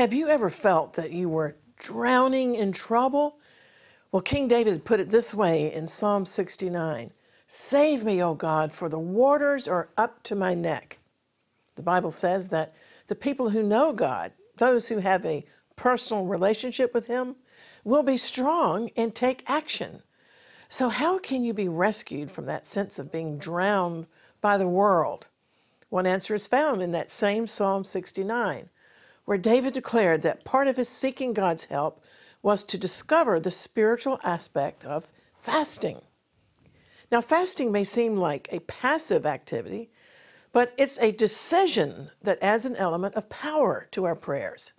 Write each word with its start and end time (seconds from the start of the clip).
Have 0.00 0.14
you 0.14 0.28
ever 0.28 0.48
felt 0.48 0.94
that 0.94 1.12
you 1.12 1.28
were 1.28 1.56
drowning 1.76 2.54
in 2.54 2.72
trouble? 2.72 3.36
Well, 4.10 4.22
King 4.22 4.48
David 4.48 4.86
put 4.86 4.98
it 4.98 5.10
this 5.10 5.34
way 5.34 5.70
in 5.74 5.86
Psalm 5.86 6.24
69 6.24 7.12
Save 7.46 8.02
me, 8.02 8.22
O 8.22 8.32
God, 8.32 8.72
for 8.72 8.88
the 8.88 8.98
waters 8.98 9.68
are 9.68 9.90
up 9.98 10.22
to 10.22 10.34
my 10.34 10.54
neck. 10.54 11.00
The 11.74 11.82
Bible 11.82 12.10
says 12.10 12.48
that 12.48 12.74
the 13.08 13.14
people 13.14 13.50
who 13.50 13.62
know 13.62 13.92
God, 13.92 14.32
those 14.56 14.88
who 14.88 15.00
have 15.00 15.26
a 15.26 15.44
personal 15.76 16.24
relationship 16.24 16.94
with 16.94 17.06
Him, 17.06 17.36
will 17.84 18.02
be 18.02 18.16
strong 18.16 18.88
and 18.96 19.14
take 19.14 19.44
action. 19.46 20.00
So, 20.70 20.88
how 20.88 21.18
can 21.18 21.44
you 21.44 21.52
be 21.52 21.68
rescued 21.68 22.32
from 22.32 22.46
that 22.46 22.66
sense 22.66 22.98
of 22.98 23.12
being 23.12 23.36
drowned 23.36 24.06
by 24.40 24.56
the 24.56 24.66
world? 24.66 25.28
One 25.90 26.06
answer 26.06 26.32
is 26.32 26.46
found 26.46 26.80
in 26.80 26.92
that 26.92 27.10
same 27.10 27.46
Psalm 27.46 27.84
69, 27.84 28.70
where 29.30 29.38
David 29.38 29.72
declared 29.72 30.22
that 30.22 30.42
part 30.42 30.66
of 30.66 30.76
his 30.76 30.88
seeking 30.88 31.32
God's 31.32 31.62
help 31.62 32.02
was 32.42 32.64
to 32.64 32.76
discover 32.76 33.38
the 33.38 33.48
spiritual 33.52 34.18
aspect 34.24 34.84
of 34.84 35.06
fasting. 35.38 36.00
Now, 37.12 37.20
fasting 37.20 37.70
may 37.70 37.84
seem 37.84 38.16
like 38.16 38.48
a 38.50 38.58
passive 38.58 39.24
activity, 39.24 39.88
but 40.50 40.74
it's 40.76 40.98
a 40.98 41.12
decision 41.12 42.10
that 42.20 42.42
adds 42.42 42.64
an 42.64 42.74
element 42.74 43.14
of 43.14 43.28
power 43.28 43.86
to 43.92 44.04
our 44.04 44.16
prayers. 44.16 44.72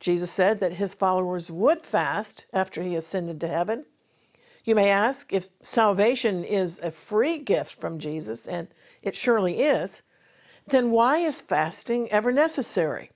Jesus 0.00 0.30
said 0.30 0.60
that 0.60 0.72
his 0.72 0.94
followers 0.94 1.50
would 1.50 1.82
fast 1.82 2.46
after 2.54 2.82
he 2.82 2.96
ascended 2.96 3.38
to 3.42 3.48
heaven. 3.48 3.84
You 4.64 4.76
may 4.76 4.88
ask 4.88 5.30
if 5.30 5.50
salvation 5.60 6.42
is 6.42 6.80
a 6.82 6.90
free 6.90 7.36
gift 7.36 7.78
from 7.78 7.98
Jesus, 7.98 8.46
and 8.46 8.68
it 9.02 9.14
surely 9.14 9.60
is, 9.60 10.00
then 10.66 10.90
why 10.90 11.18
is 11.18 11.42
fasting 11.42 12.10
ever 12.10 12.32
necessary? 12.32 13.10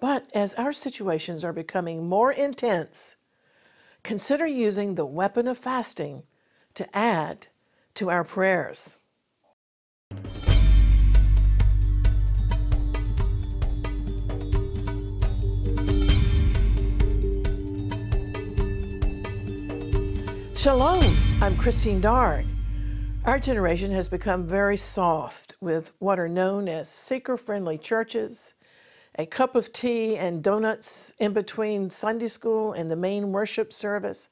But 0.00 0.28
as 0.34 0.54
our 0.54 0.72
situations 0.72 1.44
are 1.44 1.52
becoming 1.52 2.08
more 2.08 2.32
intense, 2.32 3.16
consider 4.02 4.46
using 4.46 4.94
the 4.94 5.06
weapon 5.06 5.48
of 5.48 5.58
fasting 5.58 6.24
to 6.74 6.96
add 6.96 7.46
to 7.94 8.10
our 8.10 8.24
prayers. 8.24 8.96
Shalom, 20.56 21.04
I'm 21.42 21.56
Christine 21.58 22.00
Darg. 22.00 22.46
Our 23.26 23.38
generation 23.38 23.90
has 23.90 24.08
become 24.08 24.46
very 24.46 24.78
soft 24.78 25.54
with 25.60 25.92
what 25.98 26.18
are 26.18 26.28
known 26.28 26.68
as 26.68 26.88
seeker 26.88 27.36
friendly 27.36 27.76
churches, 27.76 28.54
a 29.16 29.26
cup 29.26 29.54
of 29.54 29.72
tea 29.72 30.16
and 30.16 30.42
donuts 30.42 31.12
in 31.18 31.32
between 31.32 31.90
Sunday 31.90 32.28
school 32.28 32.72
and 32.72 32.90
the 32.90 32.96
main 32.96 33.32
worship 33.32 33.72
service, 33.72 34.28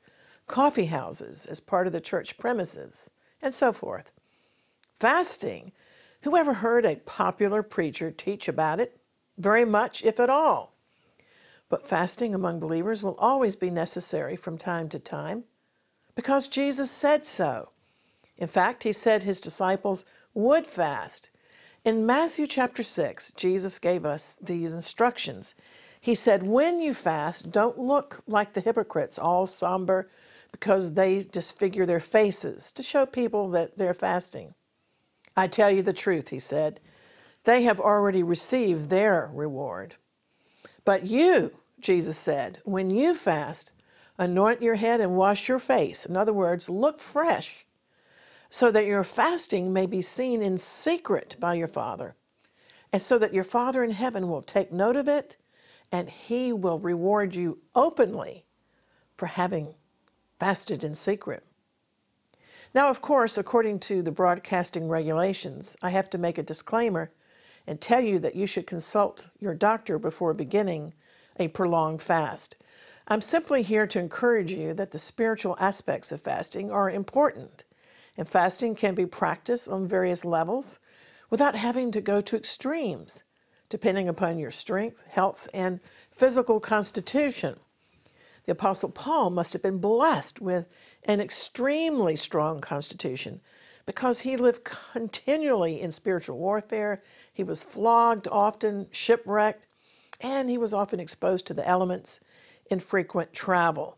coffee 0.47 0.87
houses 0.87 1.47
as 1.47 1.61
part 1.61 1.87
of 1.87 1.93
the 1.93 2.01
church 2.01 2.37
premises, 2.39 3.11
and 3.41 3.55
so 3.55 3.73
forth. 3.73 4.13
Fasting, 4.99 5.73
who 6.23 6.37
ever 6.37 6.55
heard 6.55 6.85
a 6.85 6.97
popular 6.97 7.63
preacher 7.63 8.11
teach 8.11 8.49
about 8.49 8.81
it? 8.81 8.99
Very 9.39 9.65
much, 9.65 10.03
if 10.05 10.21
at 10.21 10.31
all. 10.31 10.75
But 11.69 11.87
fasting 11.87 12.35
among 12.35 12.61
believers 12.61 13.03
will 13.03 13.17
always 13.19 13.57
be 13.57 13.71
necessary 13.71 14.37
from 14.37 14.59
time 14.59 14.89
to 14.91 14.99
time 14.99 15.45
because 16.15 16.49
Jesus 16.49 16.91
said 16.91 17.25
so. 17.25 17.71
In 18.37 18.49
fact, 18.49 18.83
he 18.83 18.93
said 18.93 19.23
his 19.23 19.41
disciples 19.41 20.05
would 20.35 20.67
fast. 20.67 21.31
In 21.85 22.07
Matthew 22.07 22.47
chapter 22.47 22.85
6, 22.85 23.33
Jesus 23.33 23.81
gave 23.81 24.07
us 24.07 24.39
these 24.41 24.73
instructions. 24.73 25.55
He 26.01 26.15
said, 26.15 26.45
When 26.45 26.81
you 26.81 26.95
fast, 26.95 27.51
don't 27.51 27.79
look 27.79 28.23
like 28.29 28.53
the 28.53 28.61
hypocrites, 28.61 29.19
all 29.19 29.49
somber 29.49 30.09
because 30.53 30.93
they 30.93 31.25
disfigure 31.25 31.85
their 31.85 31.99
faces 31.99 32.73
to 32.73 32.85
show 32.85 33.05
people 33.05 33.49
that 33.51 33.79
they're 33.79 33.95
fasting. 33.95 34.55
I 35.37 35.49
tell 35.49 35.71
you 35.71 35.83
the 35.83 35.93
truth, 35.93 36.29
he 36.29 36.39
said, 36.39 36.79
they 37.45 37.65
have 37.65 37.81
already 37.81 38.23
received 38.23 38.89
their 38.89 39.31
reward. 39.33 39.97
But 40.85 41.07
you, 41.07 41.53
Jesus 41.81 42.17
said, 42.17 42.61
when 42.65 42.91
you 42.91 43.15
fast, 43.15 43.73
anoint 44.19 44.63
your 44.63 44.77
head 44.77 45.01
and 45.01 45.17
wash 45.17 45.49
your 45.49 45.59
face. 45.59 46.07
In 46.07 46.17
other 46.17 46.33
words, 46.33 46.69
look 46.69 47.01
fresh 47.01 47.65
so 48.53 48.71
that 48.71 48.85
your 48.85 49.03
fasting 49.03 49.73
may 49.73 49.87
be 49.87 50.03
seen 50.03 50.43
in 50.43 50.59
secret 50.59 51.35
by 51.41 51.55
your 51.55 51.67
Father, 51.67 52.15
and 52.93 53.01
so 53.01 53.17
that 53.17 53.33
your 53.33 53.45
Father 53.45 53.83
in 53.83 53.93
heaven 53.93 54.29
will 54.29 54.43
take 54.43 54.71
note 54.71 54.95
of 54.95 55.09
it, 55.09 55.39
and 55.91 56.11
he 56.11 56.53
will 56.53 56.79
reward 56.79 57.35
you 57.35 57.59
openly 57.75 58.45
for 59.17 59.25
having 59.25 59.75
fasted 60.39 60.85
in 60.85 60.95
secret. 60.95 61.47
Now, 62.75 62.91
of 62.91 63.01
course, 63.01 63.39
according 63.39 63.79
to 63.81 64.03
the 64.03 64.13
broadcasting 64.13 64.87
regulations, 64.87 65.75
I 65.81 65.89
have 65.89 66.11
to 66.11 66.19
make 66.19 66.37
a 66.37 66.43
disclaimer 66.43 67.11
and 67.67 67.81
tell 67.81 68.03
you 68.03 68.19
that 68.19 68.37
you 68.37 68.47
should 68.47 68.67
consult 68.67 69.31
your 69.39 69.55
doctor 69.55 69.99
before 69.99 70.35
beginning 70.35 70.93
a 71.39 71.49
prolonged 71.49 72.03
fast. 72.03 72.57
I'm 73.09 73.23
simply 73.23 73.63
here 73.63 73.87
to 73.87 73.99
encourage 73.99 74.53
you 74.53 74.75
that 74.75 74.91
the 74.91 74.99
spiritual 74.99 75.57
aspects 75.59 76.13
of 76.13 76.21
fasting 76.21 76.71
are 76.71 76.91
important 76.91 77.65
and 78.17 78.29
fasting 78.29 78.75
can 78.75 78.95
be 78.95 79.07
practiced 79.07 79.69
on 79.69 79.87
various 79.87 80.25
levels 80.25 80.79
without 81.31 81.55
having 81.55 81.91
to 81.93 82.01
go 82.01 82.21
to 82.21 82.37
extremes, 82.37 83.23
depending 83.69 84.09
upon 84.09 84.39
your 84.39 84.51
strength, 84.51 85.03
health, 85.09 85.49
and 85.55 85.81
physical 86.11 86.61
constitution. 86.61 87.59
The 88.45 88.53
Apostle 88.53 88.91
Paul 88.91 89.31
must 89.31 89.53
have 89.53 89.63
been 89.63 89.79
blessed 89.79 90.41
with 90.41 90.67
an 91.05 91.21
extremely 91.21 92.17
strong 92.17 92.61
constitution 92.61 93.41
because 93.87 94.21
he 94.21 94.37
lived 94.37 94.65
continually 94.65 95.81
in 95.81 95.91
spiritual 95.91 96.39
warfare. 96.39 97.03
He 97.33 97.45
was 97.45 97.63
flogged 97.63 98.29
often, 98.29 98.89
shipwrecked, 98.91 99.67
and 100.21 100.51
he 100.51 100.59
was 100.59 100.75
often 100.75 101.01
exposed 101.01 101.47
to 101.47 101.55
the 101.55 101.67
elements 101.67 102.21
in 102.71 102.81
frequent 102.81 103.33
travel. 103.33 103.97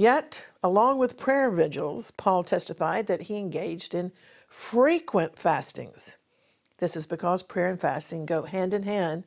Yet, 0.00 0.46
along 0.62 0.96
with 0.96 1.18
prayer 1.18 1.50
vigils, 1.50 2.10
Paul 2.12 2.42
testified 2.42 3.06
that 3.06 3.24
he 3.24 3.36
engaged 3.36 3.94
in 3.94 4.12
frequent 4.48 5.38
fastings. 5.38 6.16
This 6.78 6.96
is 6.96 7.06
because 7.06 7.42
prayer 7.42 7.68
and 7.68 7.78
fasting 7.78 8.24
go 8.24 8.44
hand 8.44 8.72
in 8.72 8.84
hand 8.84 9.24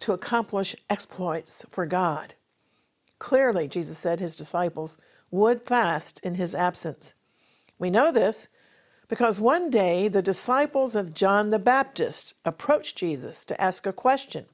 to 0.00 0.12
accomplish 0.12 0.74
exploits 0.90 1.64
for 1.70 1.86
God. 1.86 2.34
Clearly, 3.20 3.68
Jesus 3.68 3.96
said 3.96 4.18
his 4.18 4.34
disciples 4.34 4.98
would 5.30 5.62
fast 5.62 6.18
in 6.24 6.34
his 6.34 6.52
absence. 6.52 7.14
We 7.78 7.88
know 7.88 8.10
this 8.10 8.48
because 9.06 9.38
one 9.38 9.70
day 9.70 10.08
the 10.08 10.20
disciples 10.20 10.96
of 10.96 11.14
John 11.14 11.50
the 11.50 11.60
Baptist 11.60 12.34
approached 12.44 12.98
Jesus 12.98 13.44
to 13.44 13.60
ask 13.60 13.86
a 13.86 13.92
question 13.92 14.46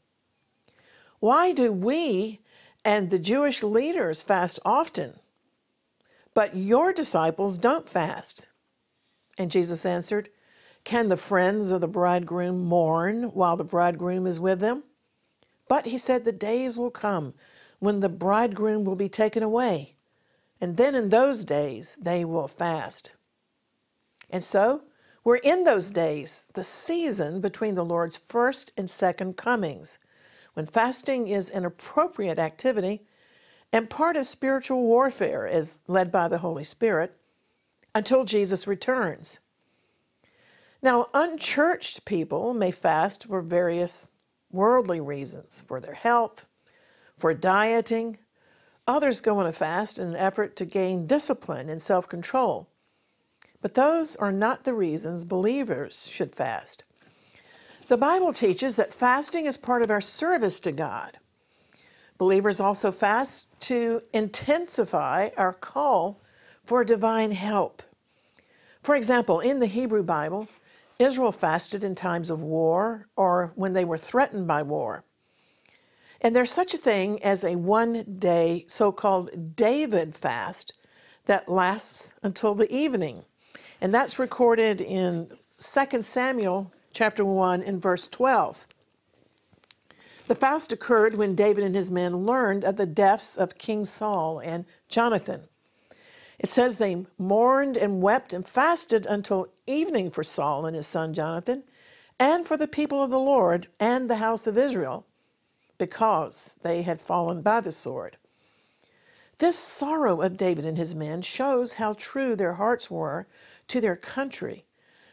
Why 1.20 1.52
do 1.52 1.72
we 1.72 2.42
and 2.84 3.08
the 3.08 3.18
Jewish 3.18 3.62
leaders 3.62 4.20
fast 4.20 4.60
often, 4.62 5.20
but 6.34 6.56
your 6.56 6.92
disciples 6.92 7.56
don't 7.58 7.88
fast. 7.88 8.48
And 9.38 9.50
Jesus 9.50 9.86
answered, 9.86 10.28
Can 10.84 11.08
the 11.08 11.16
friends 11.16 11.70
of 11.70 11.80
the 11.80 11.88
bridegroom 11.88 12.60
mourn 12.64 13.24
while 13.34 13.56
the 13.56 13.64
bridegroom 13.64 14.26
is 14.26 14.38
with 14.38 14.60
them? 14.60 14.82
But 15.68 15.86
he 15.86 15.98
said, 15.98 16.24
The 16.24 16.32
days 16.32 16.76
will 16.76 16.90
come 16.90 17.34
when 17.78 18.00
the 18.00 18.08
bridegroom 18.08 18.84
will 18.84 18.96
be 18.96 19.08
taken 19.08 19.42
away, 19.42 19.96
and 20.60 20.76
then 20.76 20.94
in 20.94 21.08
those 21.08 21.44
days 21.44 21.98
they 22.00 22.24
will 22.24 22.48
fast. 22.48 23.12
And 24.30 24.42
so, 24.42 24.84
we're 25.22 25.36
in 25.36 25.64
those 25.64 25.90
days, 25.90 26.46
the 26.54 26.64
season 26.64 27.40
between 27.40 27.74
the 27.74 27.84
Lord's 27.84 28.18
first 28.28 28.72
and 28.76 28.90
second 28.90 29.36
comings, 29.36 29.98
when 30.52 30.66
fasting 30.66 31.28
is 31.28 31.48
an 31.50 31.64
appropriate 31.64 32.38
activity 32.38 33.06
and 33.74 33.90
part 33.90 34.16
of 34.16 34.24
spiritual 34.24 34.84
warfare 34.84 35.48
is 35.48 35.80
led 35.88 36.12
by 36.12 36.28
the 36.28 36.38
Holy 36.38 36.62
Spirit 36.62 37.16
until 37.92 38.22
Jesus 38.22 38.68
returns. 38.68 39.40
Now, 40.80 41.08
unchurched 41.12 42.04
people 42.04 42.54
may 42.54 42.70
fast 42.70 43.24
for 43.24 43.42
various 43.42 44.10
worldly 44.52 45.00
reasons, 45.00 45.64
for 45.66 45.80
their 45.80 45.94
health, 45.94 46.46
for 47.18 47.34
dieting. 47.34 48.18
Others 48.86 49.20
go 49.20 49.38
on 49.38 49.46
a 49.46 49.52
fast 49.52 49.98
in 49.98 50.06
an 50.06 50.16
effort 50.16 50.54
to 50.54 50.64
gain 50.64 51.08
discipline 51.08 51.68
and 51.68 51.82
self 51.82 52.08
control. 52.08 52.68
But 53.60 53.74
those 53.74 54.14
are 54.14 54.30
not 54.30 54.62
the 54.62 54.74
reasons 54.74 55.24
believers 55.24 56.06
should 56.06 56.32
fast. 56.32 56.84
The 57.88 57.96
Bible 57.96 58.32
teaches 58.32 58.76
that 58.76 58.94
fasting 58.94 59.46
is 59.46 59.56
part 59.56 59.82
of 59.82 59.90
our 59.90 60.00
service 60.00 60.60
to 60.60 60.70
God. 60.70 61.18
Believers 62.18 62.60
also 62.60 62.92
fast 62.92 63.46
to 63.60 64.02
intensify 64.12 65.30
our 65.36 65.52
call 65.52 66.20
for 66.64 66.84
divine 66.84 67.32
help. 67.32 67.82
For 68.82 68.94
example, 68.94 69.40
in 69.40 69.58
the 69.58 69.66
Hebrew 69.66 70.02
Bible, 70.02 70.48
Israel 70.98 71.32
fasted 71.32 71.82
in 71.82 71.94
times 71.94 72.30
of 72.30 72.42
war 72.42 73.08
or 73.16 73.52
when 73.56 73.72
they 73.72 73.84
were 73.84 73.98
threatened 73.98 74.46
by 74.46 74.62
war. 74.62 75.04
And 76.20 76.34
there's 76.34 76.52
such 76.52 76.72
a 76.72 76.78
thing 76.78 77.22
as 77.22 77.44
a 77.44 77.56
one 77.56 78.16
day 78.18 78.64
so 78.68 78.92
called 78.92 79.56
David 79.56 80.14
fast 80.14 80.72
that 81.26 81.48
lasts 81.48 82.14
until 82.22 82.54
the 82.54 82.72
evening. 82.72 83.24
And 83.80 83.94
that's 83.94 84.18
recorded 84.18 84.80
in 84.80 85.30
2 85.58 86.02
Samuel 86.02 86.72
chapter 86.92 87.24
1 87.24 87.62
and 87.62 87.82
verse 87.82 88.06
12. 88.08 88.66
The 90.26 90.34
fast 90.34 90.72
occurred 90.72 91.14
when 91.16 91.34
David 91.34 91.64
and 91.64 91.74
his 91.74 91.90
men 91.90 92.24
learned 92.24 92.64
of 92.64 92.76
the 92.76 92.86
deaths 92.86 93.36
of 93.36 93.58
King 93.58 93.84
Saul 93.84 94.38
and 94.38 94.64
Jonathan. 94.88 95.48
It 96.38 96.48
says 96.48 96.78
they 96.78 97.06
mourned 97.18 97.76
and 97.76 98.00
wept 98.02 98.32
and 98.32 98.46
fasted 98.46 99.06
until 99.06 99.48
evening 99.66 100.10
for 100.10 100.24
Saul 100.24 100.66
and 100.66 100.74
his 100.74 100.86
son 100.86 101.12
Jonathan, 101.12 101.64
and 102.18 102.46
for 102.46 102.56
the 102.56 102.66
people 102.66 103.02
of 103.02 103.10
the 103.10 103.18
Lord 103.18 103.66
and 103.78 104.08
the 104.08 104.16
house 104.16 104.46
of 104.46 104.56
Israel, 104.56 105.06
because 105.78 106.54
they 106.62 106.82
had 106.82 107.00
fallen 107.00 107.42
by 107.42 107.60
the 107.60 107.72
sword. 107.72 108.16
This 109.38 109.58
sorrow 109.58 110.22
of 110.22 110.36
David 110.36 110.64
and 110.64 110.78
his 110.78 110.94
men 110.94 111.20
shows 111.20 111.74
how 111.74 111.94
true 111.94 112.34
their 112.34 112.54
hearts 112.54 112.90
were 112.90 113.26
to 113.68 113.80
their 113.80 113.96
country, 113.96 114.64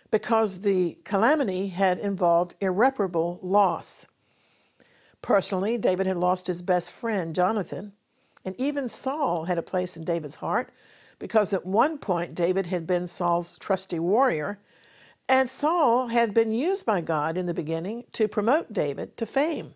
because 0.10 0.62
the 0.62 0.98
calamity 1.04 1.68
had 1.68 2.00
involved 2.00 2.56
irreparable 2.62 3.40
loss. 3.42 4.06
Personally, 5.22 5.78
David 5.78 6.08
had 6.08 6.18
lost 6.18 6.48
his 6.48 6.62
best 6.62 6.92
friend, 6.92 7.36
Jonathan, 7.36 7.94
and 8.44 8.56
even 8.60 8.88
Saul 8.88 9.46
had 9.46 9.58
a 9.58 9.64
place 9.64 9.96
in 9.96 10.04
David's 10.04 10.36
heart 10.36 10.72
because 11.20 11.54
at 11.54 11.66
one 11.66 12.00
point 12.00 12.34
David 12.34 12.68
had 12.68 12.88
been 12.88 13.06
Saul's 13.06 13.58
trusty 13.60 14.00
warrior, 14.00 14.60
and 15.30 15.48
Saul 15.48 16.08
had 16.08 16.34
been 16.34 16.52
used 16.52 16.86
by 16.86 17.02
God 17.02 17.38
in 17.38 17.46
the 17.46 17.54
beginning 17.54 18.06
to 18.14 18.28
promote 18.28 18.74
David 18.74 19.16
to 19.18 19.26
fame. 19.28 19.76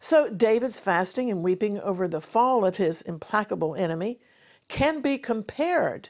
So 0.00 0.30
David's 0.30 0.80
fasting 0.80 1.30
and 1.30 1.42
weeping 1.42 1.78
over 1.78 2.08
the 2.08 2.22
fall 2.22 2.64
of 2.64 2.76
his 2.76 3.02
implacable 3.02 3.74
enemy 3.74 4.18
can 4.68 5.02
be 5.02 5.18
compared 5.18 6.08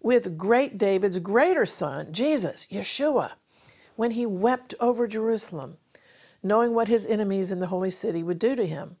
with 0.00 0.38
great 0.38 0.78
David's 0.78 1.18
greater 1.18 1.66
son, 1.66 2.12
Jesus, 2.12 2.66
Yeshua, 2.70 3.32
when 3.96 4.12
he 4.12 4.24
wept 4.24 4.74
over 4.78 5.08
Jerusalem 5.08 5.78
knowing 6.44 6.74
what 6.74 6.88
his 6.88 7.06
enemies 7.06 7.50
in 7.50 7.58
the 7.58 7.68
holy 7.68 7.90
city 7.90 8.22
would 8.22 8.38
do 8.38 8.54
to 8.54 8.66
him, 8.66 8.96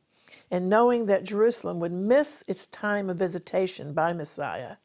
and 0.50 0.68
knowing 0.68 1.06
that 1.06 1.24
Jerusalem 1.24 1.78
would 1.78 1.92
miss 1.92 2.42
its 2.46 2.66
time 2.66 3.10
of 3.10 3.18
visitation 3.18 3.92
by 3.92 4.12
Messiah, 4.12 4.76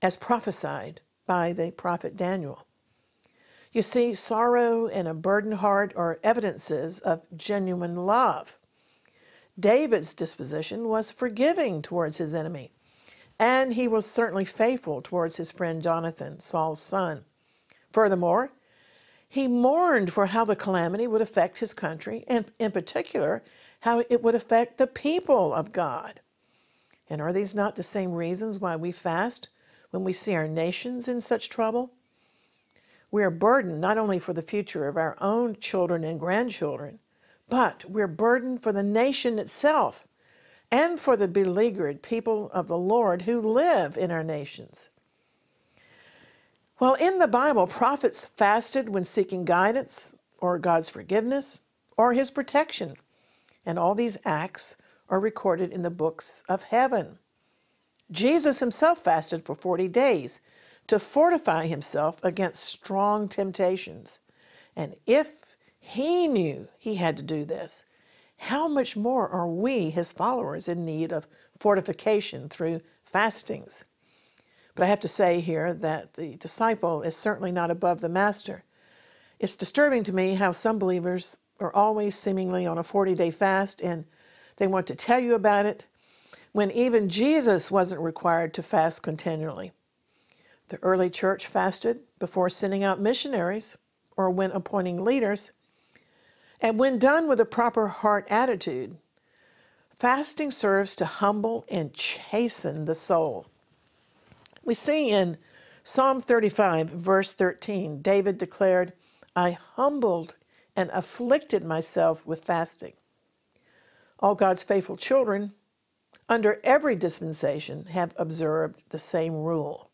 as 0.00 0.16
prophesied 0.16 1.00
by 1.26 1.52
the 1.52 1.72
prophet 1.72 2.16
Daniel. 2.16 2.66
You 3.72 3.82
see, 3.82 4.14
sorrow 4.14 4.86
and 4.86 5.06
a 5.06 5.14
burdened 5.14 5.54
heart 5.54 5.92
are 5.96 6.20
evidences 6.22 7.00
of 7.00 7.26
genuine 7.36 7.96
love. 7.96 8.58
David's 9.58 10.14
disposition 10.14 10.88
was 10.88 11.10
forgiving 11.10 11.82
towards 11.82 12.18
his 12.18 12.34
enemy, 12.34 12.72
and 13.38 13.74
he 13.74 13.88
was 13.88 14.06
certainly 14.06 14.44
faithful 14.44 15.02
towards 15.02 15.36
his 15.36 15.50
friend 15.50 15.82
Jonathan, 15.82 16.38
Saul's 16.40 16.80
son. 16.80 17.24
Furthermore, 17.92 18.52
he 19.28 19.46
mourned 19.46 20.12
for 20.12 20.26
how 20.26 20.44
the 20.44 20.56
calamity 20.56 21.06
would 21.06 21.20
affect 21.20 21.58
his 21.58 21.74
country, 21.74 22.24
and 22.26 22.46
in 22.58 22.72
particular, 22.72 23.42
how 23.80 24.02
it 24.08 24.22
would 24.22 24.34
affect 24.34 24.78
the 24.78 24.86
people 24.86 25.52
of 25.52 25.72
God. 25.72 26.20
And 27.10 27.20
are 27.20 27.32
these 27.32 27.54
not 27.54 27.76
the 27.76 27.82
same 27.82 28.12
reasons 28.12 28.58
why 28.58 28.76
we 28.76 28.92
fast 28.92 29.48
when 29.90 30.04
we 30.04 30.12
see 30.12 30.34
our 30.34 30.48
nations 30.48 31.08
in 31.08 31.20
such 31.20 31.48
trouble? 31.48 31.92
We 33.10 33.22
are 33.22 33.30
burdened 33.30 33.80
not 33.80 33.98
only 33.98 34.18
for 34.18 34.32
the 34.32 34.42
future 34.42 34.88
of 34.88 34.96
our 34.96 35.16
own 35.20 35.56
children 35.56 36.04
and 36.04 36.20
grandchildren, 36.20 36.98
but 37.48 37.84
we're 37.88 38.06
burdened 38.06 38.62
for 38.62 38.72
the 38.72 38.82
nation 38.82 39.38
itself 39.38 40.06
and 40.70 41.00
for 41.00 41.16
the 41.16 41.28
beleaguered 41.28 42.02
people 42.02 42.50
of 42.52 42.68
the 42.68 42.76
Lord 42.76 43.22
who 43.22 43.40
live 43.40 43.96
in 43.96 44.10
our 44.10 44.24
nations. 44.24 44.90
Well, 46.80 46.94
in 46.94 47.18
the 47.18 47.26
Bible, 47.26 47.66
prophets 47.66 48.24
fasted 48.24 48.88
when 48.88 49.02
seeking 49.02 49.44
guidance 49.44 50.14
or 50.40 50.58
God's 50.58 50.88
forgiveness 50.88 51.58
or 51.96 52.12
his 52.12 52.30
protection. 52.30 52.94
And 53.66 53.78
all 53.78 53.96
these 53.96 54.16
acts 54.24 54.76
are 55.08 55.18
recorded 55.18 55.72
in 55.72 55.82
the 55.82 55.90
books 55.90 56.44
of 56.48 56.62
heaven. 56.64 57.18
Jesus 58.12 58.60
himself 58.60 58.98
fasted 58.98 59.44
for 59.44 59.56
40 59.56 59.88
days 59.88 60.40
to 60.86 61.00
fortify 61.00 61.66
himself 61.66 62.22
against 62.22 62.64
strong 62.64 63.28
temptations. 63.28 64.20
And 64.76 64.94
if 65.04 65.56
he 65.80 66.28
knew 66.28 66.68
he 66.78 66.94
had 66.94 67.16
to 67.16 67.22
do 67.24 67.44
this, 67.44 67.84
how 68.36 68.68
much 68.68 68.96
more 68.96 69.28
are 69.28 69.48
we, 69.48 69.90
his 69.90 70.12
followers, 70.12 70.68
in 70.68 70.84
need 70.84 71.12
of 71.12 71.26
fortification 71.56 72.48
through 72.48 72.80
fastings? 73.02 73.84
But 74.78 74.84
I 74.84 74.90
have 74.90 75.00
to 75.00 75.08
say 75.08 75.40
here 75.40 75.74
that 75.74 76.14
the 76.14 76.36
disciple 76.36 77.02
is 77.02 77.16
certainly 77.16 77.50
not 77.50 77.68
above 77.68 78.00
the 78.00 78.08
master. 78.08 78.62
It's 79.40 79.56
disturbing 79.56 80.04
to 80.04 80.12
me 80.12 80.34
how 80.34 80.52
some 80.52 80.78
believers 80.78 81.36
are 81.58 81.74
always 81.74 82.16
seemingly 82.16 82.64
on 82.64 82.78
a 82.78 82.84
40 82.84 83.16
day 83.16 83.32
fast 83.32 83.82
and 83.82 84.04
they 84.56 84.68
want 84.68 84.86
to 84.86 84.94
tell 84.94 85.18
you 85.18 85.34
about 85.34 85.66
it 85.66 85.86
when 86.52 86.70
even 86.70 87.08
Jesus 87.08 87.72
wasn't 87.72 88.00
required 88.00 88.54
to 88.54 88.62
fast 88.62 89.02
continually. 89.02 89.72
The 90.68 90.78
early 90.80 91.10
church 91.10 91.48
fasted 91.48 91.98
before 92.20 92.48
sending 92.48 92.84
out 92.84 93.00
missionaries 93.00 93.76
or 94.16 94.30
when 94.30 94.52
appointing 94.52 95.02
leaders. 95.02 95.50
And 96.60 96.78
when 96.78 97.00
done 97.00 97.28
with 97.28 97.40
a 97.40 97.44
proper 97.44 97.88
heart 97.88 98.28
attitude, 98.30 98.96
fasting 99.92 100.52
serves 100.52 100.94
to 100.94 101.04
humble 101.04 101.64
and 101.68 101.92
chasten 101.92 102.84
the 102.84 102.94
soul. 102.94 103.48
We 104.68 104.74
see 104.74 105.08
in 105.08 105.38
Psalm 105.82 106.20
35, 106.20 106.90
verse 106.90 107.32
13, 107.32 108.02
David 108.02 108.36
declared, 108.36 108.92
I 109.34 109.52
humbled 109.52 110.34
and 110.76 110.90
afflicted 110.92 111.64
myself 111.64 112.26
with 112.26 112.44
fasting. 112.44 112.92
All 114.18 114.34
God's 114.34 114.62
faithful 114.62 114.98
children, 114.98 115.54
under 116.28 116.60
every 116.64 116.96
dispensation, 116.96 117.86
have 117.86 118.12
observed 118.18 118.82
the 118.90 118.98
same 118.98 119.32
rule. 119.32 119.90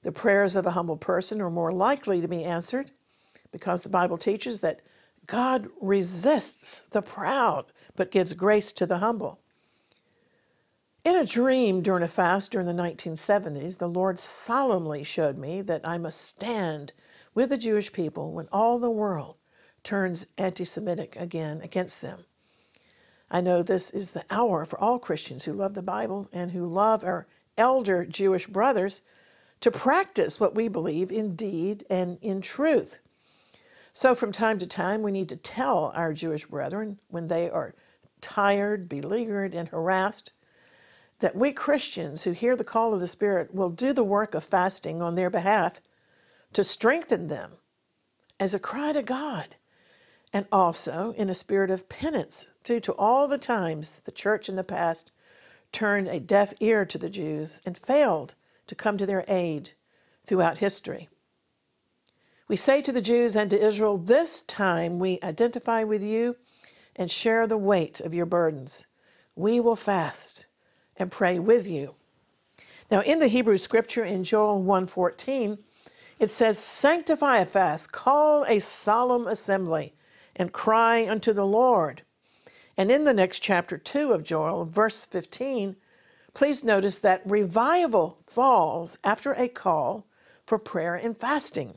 The 0.00 0.12
prayers 0.12 0.56
of 0.56 0.64
a 0.64 0.70
humble 0.70 0.96
person 0.96 1.38
are 1.42 1.50
more 1.50 1.70
likely 1.70 2.22
to 2.22 2.26
be 2.26 2.44
answered 2.44 2.92
because 3.52 3.82
the 3.82 3.90
Bible 3.90 4.16
teaches 4.16 4.60
that 4.60 4.80
God 5.26 5.68
resists 5.78 6.84
the 6.84 7.02
proud 7.02 7.66
but 7.96 8.10
gives 8.10 8.32
grace 8.32 8.72
to 8.72 8.86
the 8.86 8.96
humble. 8.96 9.40
In 11.08 11.16
a 11.16 11.24
dream 11.24 11.80
during 11.80 12.02
a 12.02 12.06
fast 12.06 12.50
during 12.50 12.66
the 12.66 12.74
1970s, 12.74 13.78
the 13.78 13.88
Lord 13.88 14.18
solemnly 14.18 15.04
showed 15.04 15.38
me 15.38 15.62
that 15.62 15.80
I 15.82 15.96
must 15.96 16.20
stand 16.20 16.92
with 17.32 17.48
the 17.48 17.56
Jewish 17.56 17.90
people 17.90 18.32
when 18.32 18.46
all 18.52 18.78
the 18.78 18.90
world 18.90 19.36
turns 19.82 20.26
anti 20.36 20.66
Semitic 20.66 21.16
again 21.16 21.62
against 21.62 22.02
them. 22.02 22.26
I 23.30 23.40
know 23.40 23.62
this 23.62 23.88
is 23.90 24.10
the 24.10 24.26
hour 24.28 24.66
for 24.66 24.78
all 24.78 24.98
Christians 24.98 25.44
who 25.44 25.54
love 25.54 25.72
the 25.72 25.80
Bible 25.80 26.28
and 26.30 26.50
who 26.50 26.66
love 26.66 27.02
our 27.02 27.26
elder 27.56 28.04
Jewish 28.04 28.46
brothers 28.46 29.00
to 29.60 29.70
practice 29.70 30.38
what 30.38 30.54
we 30.54 30.68
believe 30.68 31.10
in 31.10 31.34
deed 31.34 31.86
and 31.88 32.18
in 32.20 32.42
truth. 32.42 32.98
So, 33.94 34.14
from 34.14 34.30
time 34.30 34.58
to 34.58 34.66
time, 34.66 35.00
we 35.00 35.12
need 35.12 35.30
to 35.30 35.36
tell 35.36 35.90
our 35.94 36.12
Jewish 36.12 36.44
brethren 36.44 36.98
when 37.08 37.28
they 37.28 37.48
are 37.48 37.74
tired, 38.20 38.90
beleaguered, 38.90 39.54
and 39.54 39.68
harassed 39.68 40.32
that 41.18 41.36
we 41.36 41.52
Christians 41.52 42.22
who 42.22 42.30
hear 42.32 42.56
the 42.56 42.64
call 42.64 42.94
of 42.94 43.00
the 43.00 43.06
Spirit 43.06 43.54
will 43.54 43.70
do 43.70 43.92
the 43.92 44.04
work 44.04 44.34
of 44.34 44.44
fasting 44.44 45.02
on 45.02 45.14
their 45.14 45.30
behalf 45.30 45.80
to 46.52 46.64
strengthen 46.64 47.28
them 47.28 47.52
as 48.40 48.54
a 48.54 48.58
cry 48.58 48.92
to 48.92 49.02
God, 49.02 49.56
and 50.32 50.46
also 50.52 51.12
in 51.16 51.28
a 51.28 51.34
spirit 51.34 51.70
of 51.70 51.88
penance 51.88 52.50
due 52.62 52.80
to 52.80 52.92
all 52.92 53.26
the 53.26 53.38
times 53.38 54.00
the 54.00 54.12
church 54.12 54.48
in 54.48 54.56
the 54.56 54.64
past 54.64 55.10
turned 55.72 56.08
a 56.08 56.20
deaf 56.20 56.54
ear 56.60 56.84
to 56.84 56.98
the 56.98 57.10
Jews 57.10 57.60
and 57.64 57.76
failed 57.76 58.34
to 58.66 58.74
come 58.74 58.96
to 58.98 59.06
their 59.06 59.24
aid 59.26 59.70
throughout 60.24 60.58
history. 60.58 61.08
We 62.46 62.56
say 62.56 62.80
to 62.82 62.92
the 62.92 63.02
Jews 63.02 63.34
and 63.36 63.50
to 63.50 63.60
Israel, 63.60 63.98
This 63.98 64.42
time 64.42 64.98
we 64.98 65.18
identify 65.22 65.84
with 65.84 66.02
you 66.02 66.36
and 66.96 67.10
share 67.10 67.46
the 67.46 67.58
weight 67.58 68.00
of 68.00 68.14
your 68.14 68.26
burdens. 68.26 68.86
We 69.34 69.60
will 69.60 69.76
fast 69.76 70.46
and 70.98 71.10
pray 71.10 71.38
with 71.38 71.68
you. 71.68 71.94
Now, 72.90 73.00
in 73.00 73.18
the 73.18 73.28
Hebrew 73.28 73.56
scripture 73.56 74.04
in 74.04 74.24
Joel 74.24 74.62
1:14, 74.62 75.58
it 76.18 76.30
says, 76.30 76.58
"Sanctify 76.58 77.38
a 77.38 77.46
fast, 77.46 77.92
call 77.92 78.44
a 78.44 78.58
solemn 78.58 79.26
assembly, 79.26 79.94
and 80.36 80.52
cry 80.52 81.08
unto 81.08 81.32
the 81.32 81.46
Lord." 81.46 82.02
And 82.76 82.90
in 82.90 83.04
the 83.04 83.12
next 83.12 83.40
chapter 83.40 83.76
2 83.76 84.12
of 84.12 84.22
Joel, 84.22 84.64
verse 84.64 85.04
15, 85.04 85.76
please 86.32 86.62
notice 86.62 86.96
that 86.98 87.22
revival 87.24 88.18
falls 88.26 88.96
after 89.02 89.32
a 89.32 89.48
call 89.48 90.06
for 90.46 90.58
prayer 90.58 90.94
and 90.94 91.16
fasting. 91.16 91.76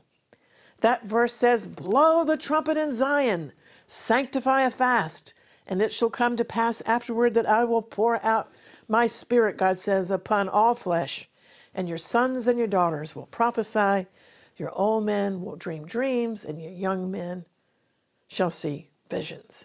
That 0.80 1.04
verse 1.04 1.32
says, 1.32 1.66
Blow 1.66 2.24
the 2.24 2.36
trumpet 2.36 2.76
in 2.76 2.92
Zion, 2.92 3.52
sanctify 3.86 4.62
a 4.62 4.70
fast, 4.70 5.34
And 5.66 5.80
it 5.80 5.92
shall 5.92 6.10
come 6.10 6.36
to 6.36 6.44
pass 6.44 6.82
afterward 6.86 7.34
that 7.34 7.46
I 7.46 7.64
will 7.64 7.82
pour 7.82 8.24
out 8.24 8.50
my 8.92 9.06
spirit, 9.06 9.56
God 9.56 9.78
says, 9.78 10.10
upon 10.10 10.50
all 10.50 10.74
flesh. 10.74 11.26
And 11.74 11.88
your 11.88 11.96
sons 11.96 12.46
and 12.46 12.58
your 12.58 12.68
daughters 12.68 13.16
will 13.16 13.24
prophesy, 13.24 14.06
your 14.58 14.70
old 14.72 15.06
men 15.06 15.40
will 15.40 15.56
dream 15.56 15.86
dreams, 15.86 16.44
and 16.44 16.60
your 16.60 16.70
young 16.70 17.10
men 17.10 17.46
shall 18.28 18.50
see 18.50 18.90
visions. 19.08 19.64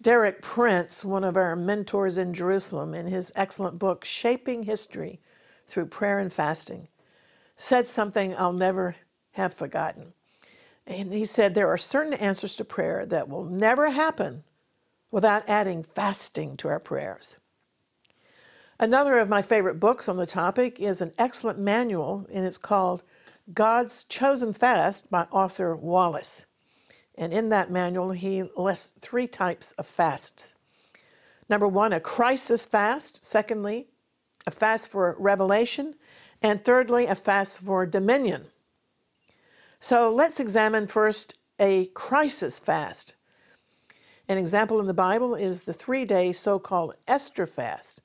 Derek 0.00 0.40
Prince, 0.40 1.04
one 1.04 1.24
of 1.24 1.36
our 1.36 1.54
mentors 1.54 2.16
in 2.16 2.32
Jerusalem, 2.32 2.94
in 2.94 3.06
his 3.06 3.30
excellent 3.36 3.78
book, 3.78 4.06
Shaping 4.06 4.62
History 4.62 5.20
Through 5.66 5.86
Prayer 5.86 6.18
and 6.18 6.32
Fasting, 6.32 6.88
said 7.54 7.86
something 7.86 8.34
I'll 8.34 8.54
never 8.54 8.96
have 9.32 9.52
forgotten. 9.52 10.14
And 10.86 11.12
he 11.12 11.26
said, 11.26 11.52
There 11.52 11.68
are 11.68 11.78
certain 11.78 12.14
answers 12.14 12.56
to 12.56 12.64
prayer 12.64 13.04
that 13.06 13.28
will 13.28 13.44
never 13.44 13.90
happen 13.90 14.42
without 15.10 15.46
adding 15.46 15.82
fasting 15.82 16.56
to 16.56 16.68
our 16.68 16.80
prayers. 16.80 17.36
Another 18.82 19.20
of 19.20 19.28
my 19.28 19.42
favorite 19.42 19.78
books 19.78 20.08
on 20.08 20.16
the 20.16 20.26
topic 20.26 20.80
is 20.80 21.00
an 21.00 21.12
excellent 21.16 21.56
manual, 21.56 22.26
and 22.32 22.44
it's 22.44 22.58
called 22.58 23.04
God's 23.54 24.02
Chosen 24.02 24.52
Fast 24.52 25.08
by 25.08 25.28
Arthur 25.30 25.76
Wallis. 25.76 26.46
And 27.14 27.32
in 27.32 27.50
that 27.50 27.70
manual, 27.70 28.10
he 28.10 28.42
lists 28.56 28.92
three 29.00 29.28
types 29.28 29.70
of 29.78 29.86
fasts. 29.86 30.56
Number 31.48 31.68
one, 31.68 31.92
a 31.92 32.00
crisis 32.00 32.66
fast. 32.66 33.24
Secondly, 33.24 33.86
a 34.48 34.50
fast 34.50 34.88
for 34.88 35.14
revelation. 35.16 35.94
And 36.42 36.64
thirdly, 36.64 37.06
a 37.06 37.14
fast 37.14 37.60
for 37.60 37.86
dominion. 37.86 38.46
So 39.78 40.12
let's 40.12 40.40
examine 40.40 40.88
first 40.88 41.36
a 41.60 41.86
crisis 41.94 42.58
fast. 42.58 43.14
An 44.28 44.38
example 44.38 44.80
in 44.80 44.88
the 44.88 44.92
Bible 44.92 45.36
is 45.36 45.60
the 45.60 45.72
three 45.72 46.04
day 46.04 46.32
so 46.32 46.58
called 46.58 46.96
Esther 47.06 47.46
fast. 47.46 48.02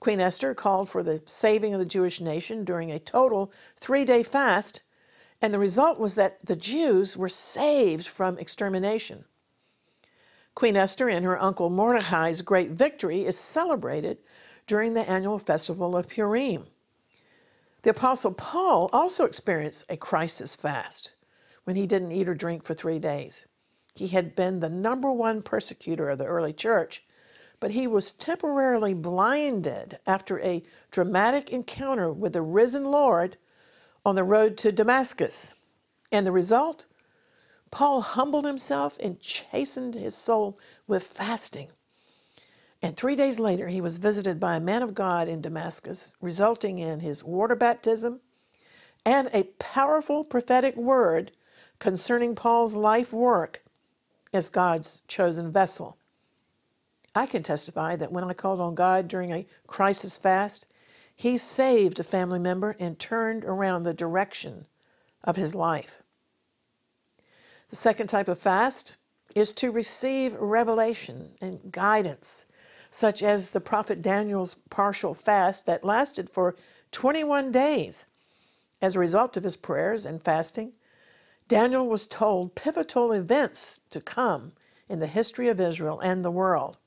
Queen 0.00 0.20
Esther 0.20 0.54
called 0.54 0.88
for 0.88 1.02
the 1.02 1.22
saving 1.26 1.74
of 1.74 1.78
the 1.78 1.86
Jewish 1.86 2.20
nation 2.20 2.64
during 2.64 2.90
a 2.90 2.98
total 2.98 3.52
three 3.76 4.04
day 4.04 4.22
fast, 4.22 4.82
and 5.42 5.52
the 5.52 5.58
result 5.58 5.98
was 5.98 6.14
that 6.14 6.44
the 6.44 6.56
Jews 6.56 7.16
were 7.16 7.28
saved 7.28 8.06
from 8.06 8.38
extermination. 8.38 9.24
Queen 10.54 10.76
Esther 10.76 11.08
and 11.08 11.24
her 11.24 11.40
uncle 11.40 11.70
Mordecai's 11.70 12.42
great 12.42 12.70
victory 12.70 13.24
is 13.24 13.38
celebrated 13.38 14.18
during 14.66 14.94
the 14.94 15.08
annual 15.08 15.38
festival 15.38 15.96
of 15.96 16.08
Purim. 16.08 16.66
The 17.82 17.90
Apostle 17.90 18.32
Paul 18.32 18.90
also 18.92 19.24
experienced 19.24 19.84
a 19.88 19.96
crisis 19.96 20.56
fast 20.56 21.12
when 21.64 21.76
he 21.76 21.86
didn't 21.86 22.12
eat 22.12 22.28
or 22.28 22.34
drink 22.34 22.62
for 22.62 22.74
three 22.74 22.98
days. 22.98 23.46
He 23.94 24.08
had 24.08 24.34
been 24.34 24.60
the 24.60 24.68
number 24.70 25.12
one 25.12 25.42
persecutor 25.42 26.08
of 26.08 26.18
the 26.18 26.26
early 26.26 26.52
church, 26.52 27.02
but 27.60 27.72
he 27.72 27.86
was 27.86 28.12
temporarily 28.12 28.94
blinded 28.94 29.98
after 30.06 30.40
a 30.40 30.62
dramatic 30.90 31.50
encounter 31.50 32.10
with 32.12 32.32
the 32.32 32.42
risen 32.42 32.86
Lord 32.86 33.36
on 34.04 34.14
the 34.14 34.24
road 34.24 34.56
to 34.58 34.72
Damascus. 34.72 35.54
And 36.10 36.26
the 36.26 36.32
result? 36.32 36.86
Paul 37.70 38.00
humbled 38.00 38.46
himself 38.46 38.98
and 38.98 39.20
chastened 39.20 39.94
his 39.94 40.16
soul 40.16 40.58
with 40.88 41.04
fasting. 41.04 41.68
And 42.82 42.96
three 42.96 43.14
days 43.14 43.38
later, 43.38 43.68
he 43.68 43.80
was 43.80 43.98
visited 43.98 44.40
by 44.40 44.56
a 44.56 44.60
man 44.60 44.82
of 44.82 44.94
God 44.94 45.28
in 45.28 45.42
Damascus, 45.42 46.14
resulting 46.20 46.78
in 46.78 47.00
his 47.00 47.22
water 47.22 47.54
baptism 47.54 48.20
and 49.04 49.30
a 49.32 49.44
powerful 49.58 50.24
prophetic 50.24 50.76
word 50.76 51.32
concerning 51.78 52.34
Paul's 52.34 52.74
life 52.74 53.12
work 53.12 53.62
as 54.32 54.50
God's 54.50 55.02
chosen 55.08 55.52
vessel. 55.52 55.98
I 57.14 57.26
can 57.26 57.42
testify 57.42 57.96
that 57.96 58.12
when 58.12 58.24
I 58.24 58.32
called 58.32 58.60
on 58.60 58.74
God 58.74 59.08
during 59.08 59.32
a 59.32 59.46
crisis 59.66 60.16
fast, 60.16 60.66
He 61.16 61.36
saved 61.36 61.98
a 61.98 62.04
family 62.04 62.38
member 62.38 62.76
and 62.78 62.98
turned 62.98 63.44
around 63.44 63.82
the 63.82 63.94
direction 63.94 64.66
of 65.24 65.36
his 65.36 65.54
life. 65.54 66.02
The 67.68 67.76
second 67.76 68.06
type 68.06 68.28
of 68.28 68.38
fast 68.38 68.96
is 69.34 69.52
to 69.54 69.70
receive 69.70 70.34
revelation 70.34 71.32
and 71.40 71.70
guidance 71.70 72.44
such 72.90 73.22
as 73.22 73.50
the 73.50 73.60
prophet 73.60 74.02
Daniel's 74.02 74.56
partial 74.68 75.14
fast 75.14 75.64
that 75.66 75.84
lasted 75.84 76.28
for 76.28 76.56
21 76.90 77.52
days. 77.52 78.06
As 78.82 78.96
a 78.96 79.00
result 79.00 79.36
of 79.36 79.44
his 79.44 79.56
prayers 79.56 80.04
and 80.04 80.22
fasting, 80.22 80.72
Daniel 81.46 81.86
was 81.86 82.06
told 82.06 82.54
pivotal 82.54 83.12
events 83.12 83.80
to 83.90 84.00
come 84.00 84.52
in 84.88 84.98
the 84.98 85.06
history 85.06 85.48
of 85.48 85.60
Israel 85.60 86.00
and 86.00 86.24
the 86.24 86.30
world. 86.30 86.78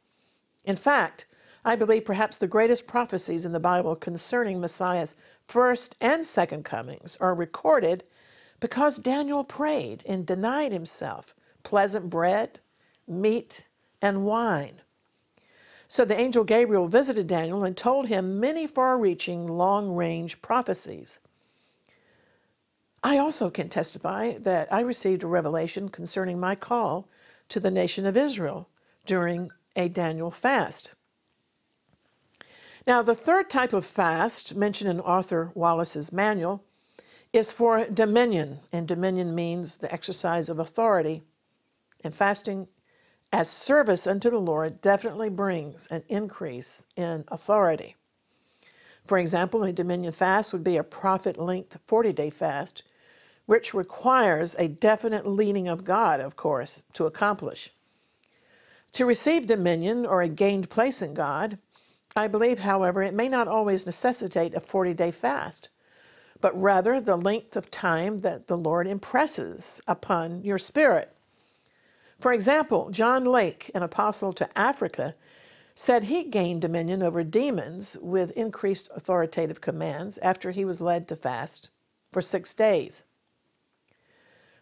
In 0.65 0.75
fact, 0.75 1.25
I 1.65 1.75
believe 1.75 2.05
perhaps 2.05 2.37
the 2.37 2.47
greatest 2.47 2.87
prophecies 2.87 3.45
in 3.45 3.51
the 3.51 3.59
Bible 3.59 3.95
concerning 3.95 4.59
Messiah's 4.59 5.15
first 5.47 5.95
and 6.01 6.25
second 6.25 6.63
comings 6.63 7.17
are 7.21 7.35
recorded 7.35 8.03
because 8.59 8.97
Daniel 8.97 9.43
prayed 9.43 10.03
and 10.05 10.25
denied 10.25 10.71
himself 10.71 11.35
pleasant 11.63 12.09
bread, 12.09 12.59
meat, 13.07 13.67
and 14.01 14.25
wine. 14.25 14.81
So 15.87 16.05
the 16.05 16.19
angel 16.19 16.43
Gabriel 16.43 16.87
visited 16.87 17.27
Daniel 17.27 17.63
and 17.63 17.77
told 17.77 18.07
him 18.07 18.39
many 18.39 18.67
far 18.67 18.97
reaching, 18.97 19.47
long 19.47 19.93
range 19.93 20.41
prophecies. 20.41 21.19
I 23.03 23.17
also 23.17 23.49
can 23.49 23.69
testify 23.69 24.37
that 24.39 24.71
I 24.71 24.81
received 24.81 25.23
a 25.23 25.27
revelation 25.27 25.89
concerning 25.89 26.39
my 26.39 26.55
call 26.55 27.09
to 27.49 27.59
the 27.59 27.71
nation 27.71 28.05
of 28.05 28.17
Israel 28.17 28.69
during 29.05 29.51
a 29.75 29.89
Daniel 29.89 30.31
fast. 30.31 30.91
Now, 32.85 33.01
the 33.01 33.15
third 33.15 33.49
type 33.49 33.73
of 33.73 33.85
fast 33.85 34.55
mentioned 34.55 34.89
in 34.89 34.99
Arthur 34.99 35.51
Wallis's 35.55 36.11
manual 36.11 36.63
is 37.31 37.51
for 37.51 37.85
dominion, 37.85 38.59
and 38.71 38.87
dominion 38.87 39.33
means 39.33 39.77
the 39.77 39.91
exercise 39.91 40.49
of 40.49 40.59
authority. 40.59 41.23
And 42.03 42.13
fasting 42.13 42.67
as 43.31 43.49
service 43.49 44.05
unto 44.05 44.29
the 44.29 44.39
Lord 44.39 44.81
definitely 44.81 45.29
brings 45.29 45.87
an 45.87 46.03
increase 46.07 46.85
in 46.95 47.23
authority. 47.29 47.95
For 49.05 49.17
example, 49.17 49.63
a 49.63 49.73
dominion 49.73 50.13
fast 50.13 50.53
would 50.53 50.63
be 50.63 50.77
a 50.77 50.83
prophet 50.83 51.37
length 51.37 51.77
40 51.85 52.13
day 52.13 52.29
fast, 52.29 52.83
which 53.45 53.73
requires 53.73 54.55
a 54.59 54.67
definite 54.67 55.25
leading 55.25 55.67
of 55.67 55.83
God, 55.83 56.19
of 56.19 56.35
course, 56.35 56.83
to 56.93 57.05
accomplish. 57.05 57.71
To 58.93 59.05
receive 59.07 59.47
dominion 59.47 60.05
or 60.05 60.21
a 60.21 60.29
gained 60.29 60.69
place 60.69 61.01
in 61.01 61.15
God, 61.15 61.57
I 62.15 62.27
believe, 62.27 62.59
however, 62.59 63.01
it 63.01 63.15
may 63.15 63.27
not 63.27 63.47
always 63.47 63.87
necessitate 63.87 64.53
a 64.53 64.59
40 64.59 64.93
day 64.93 65.09
fast, 65.09 65.69
but 66.39 66.59
rather 66.59 67.01
the 67.01 67.15
length 67.15 67.55
of 67.55 67.71
time 67.71 68.19
that 68.19 68.45
the 68.45 68.57
Lord 68.57 68.85
impresses 68.85 69.81
upon 69.87 70.43
your 70.43 70.59
spirit. 70.59 71.15
For 72.19 72.33
example, 72.33 72.91
John 72.91 73.25
Lake, 73.25 73.71
an 73.73 73.81
apostle 73.81 74.31
to 74.33 74.57
Africa, 74.57 75.15
said 75.73 76.03
he 76.03 76.23
gained 76.25 76.61
dominion 76.61 77.01
over 77.01 77.23
demons 77.23 77.97
with 77.99 78.37
increased 78.37 78.89
authoritative 78.95 79.59
commands 79.59 80.19
after 80.19 80.51
he 80.51 80.63
was 80.63 80.79
led 80.79 81.07
to 81.07 81.15
fast 81.15 81.71
for 82.11 82.21
six 82.21 82.53
days. 82.53 83.03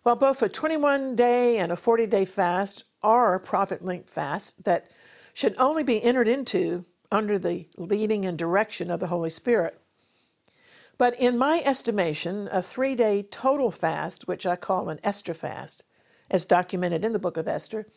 While 0.03 0.15
both 0.15 0.41
a 0.41 0.47
21 0.47 1.15
day 1.15 1.57
and 1.57 1.69
a 1.69 1.75
40 1.75 2.07
day 2.07 2.23
fast 2.23 2.85
are 3.03 3.39
prophet 3.39 3.84
length 3.84 4.10
fasts 4.10 4.53
that 4.63 4.91
should 5.34 5.55
only 5.58 5.84
be 5.84 6.01
entered 6.03 6.27
into 6.27 6.86
under 7.12 7.38
the 7.38 7.67
leading 7.77 8.25
and 8.25 8.38
direction 8.38 8.89
of 8.89 9.00
the 9.00 9.08
Holy 9.08 9.29
Spirit. 9.29 9.79
But 10.98 11.20
in 11.20 11.38
my 11.38 11.62
estimation, 11.65 12.48
a 12.51 12.62
three 12.62 12.96
day 12.96 13.24
total 13.24 13.72
fast, 13.72 14.27
which 14.27 14.46
I 14.46 14.55
call 14.55 14.89
an 14.89 15.00
Esther 15.03 15.34
fast, 15.34 15.84
as 16.29 16.46
documented 16.46 17.03
in 17.03 17.12
the 17.12 17.20
book 17.20 17.38
of 17.38 17.48
Esther, 17.48 17.88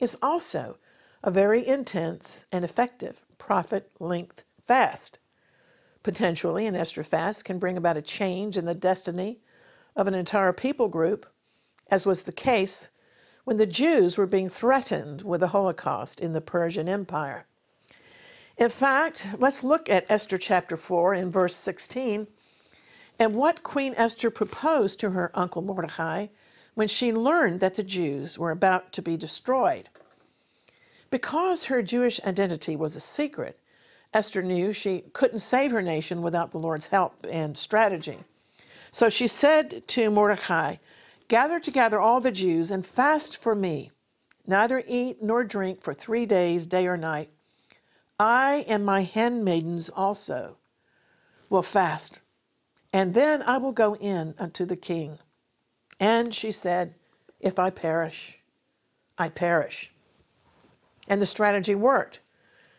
is 0.00 0.16
also 0.22 0.78
a 1.22 1.30
very 1.30 1.66
intense 1.66 2.44
and 2.50 2.64
effective 2.64 3.24
prophet 3.38 3.90
length 4.00 4.44
fast. 4.62 5.18
Potentially, 6.02 6.66
an 6.66 6.74
Esther 6.74 7.02
fast 7.02 7.44
can 7.44 7.58
bring 7.58 7.76
about 7.76 7.96
a 7.96 8.02
change 8.02 8.56
in 8.56 8.64
the 8.64 8.74
destiny 8.74 9.40
of 9.96 10.06
an 10.06 10.14
entire 10.14 10.52
people 10.52 10.88
group, 10.88 11.26
as 11.90 12.06
was 12.06 12.22
the 12.22 12.32
case 12.32 12.88
when 13.44 13.56
the 13.56 13.66
Jews 13.66 14.16
were 14.16 14.26
being 14.26 14.48
threatened 14.48 15.22
with 15.22 15.40
the 15.40 15.48
Holocaust 15.48 16.20
in 16.20 16.32
the 16.32 16.40
Persian 16.40 16.88
Empire. 16.88 17.46
In 18.56 18.70
fact, 18.70 19.28
let's 19.38 19.64
look 19.64 19.88
at 19.88 20.06
Esther 20.08 20.38
chapter 20.38 20.76
4 20.76 21.14
in 21.14 21.30
verse 21.30 21.54
16 21.54 22.26
and 23.18 23.34
what 23.34 23.62
Queen 23.62 23.94
Esther 23.96 24.30
proposed 24.30 24.98
to 25.00 25.10
her 25.10 25.30
uncle 25.34 25.62
Mordecai 25.62 26.28
when 26.74 26.88
she 26.88 27.12
learned 27.12 27.60
that 27.60 27.74
the 27.74 27.82
Jews 27.82 28.38
were 28.38 28.50
about 28.50 28.92
to 28.92 29.02
be 29.02 29.16
destroyed. 29.16 29.88
Because 31.10 31.66
her 31.66 31.82
Jewish 31.82 32.20
identity 32.24 32.74
was 32.74 32.96
a 32.96 33.00
secret, 33.00 33.58
Esther 34.12 34.42
knew 34.42 34.72
she 34.72 35.04
couldn't 35.12 35.38
save 35.38 35.70
her 35.70 35.82
nation 35.82 36.22
without 36.22 36.50
the 36.50 36.58
Lord's 36.58 36.86
help 36.86 37.26
and 37.30 37.56
strategy. 37.56 38.18
So 38.90 39.08
she 39.08 39.26
said 39.26 39.86
to 39.88 40.10
Mordecai, 40.10 40.76
Gather 41.28 41.58
together 41.58 42.00
all 42.00 42.20
the 42.20 42.30
Jews 42.30 42.70
and 42.70 42.84
fast 42.84 43.42
for 43.42 43.54
me 43.54 43.90
neither 44.46 44.82
eat 44.86 45.22
nor 45.22 45.44
drink 45.44 45.82
for 45.82 45.94
three 45.94 46.26
days, 46.26 46.66
day 46.66 46.86
or 46.86 46.96
night. 46.96 47.30
I 48.18 48.64
and 48.68 48.84
my 48.84 49.02
handmaidens 49.02 49.88
also 49.88 50.58
will 51.48 51.62
fast, 51.62 52.20
and 52.92 53.14
then 53.14 53.42
I 53.42 53.58
will 53.58 53.72
go 53.72 53.96
in 53.96 54.34
unto 54.38 54.64
the 54.64 54.76
king. 54.76 55.18
And 55.98 56.34
she 56.34 56.52
said, 56.52 56.94
If 57.40 57.58
I 57.58 57.70
perish, 57.70 58.40
I 59.18 59.28
perish. 59.28 59.92
And 61.08 61.20
the 61.20 61.26
strategy 61.26 61.74
worked. 61.74 62.20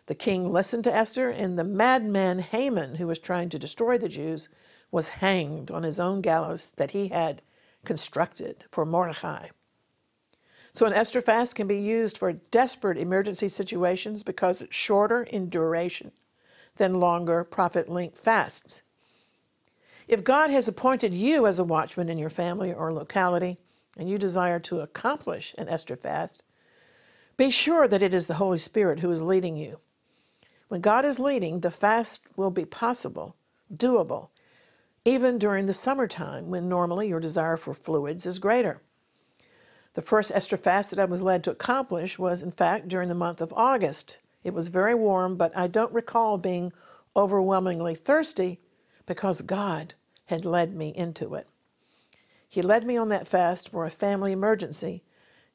The 0.07 0.15
king 0.15 0.51
listened 0.53 0.83
to 0.85 0.95
Esther, 0.95 1.29
and 1.29 1.57
the 1.57 1.63
madman 1.63 2.39
Haman, 2.39 2.95
who 2.95 3.07
was 3.07 3.19
trying 3.19 3.49
to 3.49 3.59
destroy 3.59 3.97
the 3.97 4.09
Jews, 4.09 4.49
was 4.91 5.09
hanged 5.09 5.71
on 5.71 5.83
his 5.83 5.99
own 5.99 6.21
gallows 6.21 6.71
that 6.75 6.91
he 6.91 7.07
had 7.07 7.41
constructed 7.85 8.65
for 8.71 8.85
Mordecai. 8.85 9.47
So 10.73 10.85
an 10.85 10.93
Esther 10.93 11.21
fast 11.21 11.55
can 11.55 11.67
be 11.67 11.79
used 11.79 12.17
for 12.17 12.33
desperate 12.33 12.97
emergency 12.97 13.47
situations 13.47 14.23
because 14.23 14.61
it's 14.61 14.75
shorter 14.75 15.23
in 15.23 15.47
duration 15.47 16.11
than 16.75 16.95
longer 16.95 17.45
prophet 17.45 17.87
linked 17.87 18.17
fasts. 18.17 18.81
If 20.07 20.23
God 20.23 20.49
has 20.49 20.67
appointed 20.67 21.13
you 21.13 21.47
as 21.47 21.59
a 21.59 21.63
watchman 21.63 22.09
in 22.09 22.17
your 22.17 22.29
family 22.29 22.73
or 22.73 22.91
locality, 22.91 23.57
and 23.97 24.09
you 24.09 24.17
desire 24.17 24.59
to 24.59 24.81
accomplish 24.81 25.55
an 25.57 25.69
Esther 25.69 25.95
fast, 25.95 26.43
be 27.37 27.49
sure 27.49 27.87
that 27.87 28.03
it 28.03 28.13
is 28.13 28.27
the 28.27 28.35
Holy 28.35 28.57
Spirit 28.57 28.99
who 28.99 29.11
is 29.11 29.21
leading 29.21 29.55
you. 29.55 29.79
When 30.67 30.81
God 30.81 31.05
is 31.05 31.19
leading, 31.19 31.59
the 31.59 31.71
fast 31.71 32.23
will 32.35 32.51
be 32.51 32.65
possible, 32.65 33.35
doable, 33.73 34.29
even 35.05 35.37
during 35.37 35.67
the 35.67 35.73
summertime 35.73 36.49
when 36.49 36.67
normally 36.69 37.07
your 37.07 37.21
desire 37.21 37.57
for 37.57 37.73
fluids 37.73 38.25
is 38.25 38.39
greater. 38.39 38.81
The 39.93 40.01
first 40.01 40.31
Esther 40.33 40.57
fast 40.57 40.89
that 40.91 40.99
I 40.99 41.05
was 41.05 41.21
led 41.21 41.43
to 41.45 41.51
accomplish 41.51 42.19
was, 42.19 42.43
in 42.43 42.51
fact, 42.51 42.89
during 42.89 43.09
the 43.09 43.15
month 43.15 43.41
of 43.41 43.53
August. 43.53 44.19
It 44.43 44.53
was 44.53 44.67
very 44.69 44.95
warm, 44.95 45.37
but 45.37 45.55
I 45.57 45.67
don't 45.67 45.93
recall 45.93 46.37
being 46.37 46.73
overwhelmingly 47.15 47.95
thirsty 47.95 48.59
because 49.05 49.41
God 49.41 49.95
had 50.25 50.45
led 50.45 50.75
me 50.75 50.89
into 50.95 51.35
it. 51.35 51.47
He 52.49 52.61
led 52.61 52.85
me 52.85 52.97
on 52.97 53.09
that 53.09 53.27
fast 53.27 53.69
for 53.69 53.85
a 53.85 53.91
family 53.91 54.31
emergency, 54.31 55.03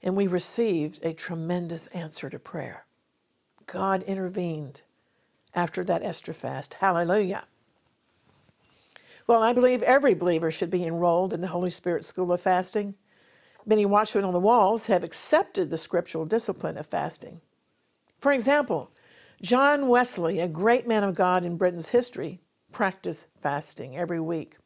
and 0.02 0.16
we 0.16 0.26
received 0.26 1.00
a 1.04 1.14
tremendous 1.14 1.88
answer 1.88 2.30
to 2.30 2.38
prayer. 2.38 2.86
God 3.66 4.02
intervened 4.04 4.82
after 5.54 5.84
that 5.84 6.02
Esther 6.04 6.32
fast. 6.34 6.74
Hallelujah. 6.74 7.44
Well, 9.26 9.42
I 9.42 9.52
believe 9.52 9.82
every 9.82 10.14
believer 10.14 10.50
should 10.50 10.70
be 10.70 10.84
enrolled 10.84 11.32
in 11.32 11.40
the 11.40 11.48
Holy 11.48 11.70
Spirit 11.70 12.04
School 12.04 12.32
of 12.32 12.40
Fasting. 12.40 12.94
Many 13.66 13.86
watchmen 13.86 14.24
on 14.24 14.32
the 14.32 14.40
walls 14.40 14.86
have 14.86 15.04
accepted 15.04 15.70
the 15.70 15.76
scriptural 15.76 16.24
discipline 16.24 16.78
of 16.78 16.86
fasting. 16.86 17.40
For 18.18 18.32
example, 18.32 18.90
John 19.42 19.88
Wesley, 19.88 20.40
a 20.40 20.48
great 20.48 20.86
man 20.86 21.04
of 21.04 21.14
God 21.14 21.44
in 21.44 21.56
Britain's 21.56 21.88
history, 21.90 22.40
practiced 22.72 23.26
fasting 23.40 23.96
every 23.96 24.20
week. 24.20 24.56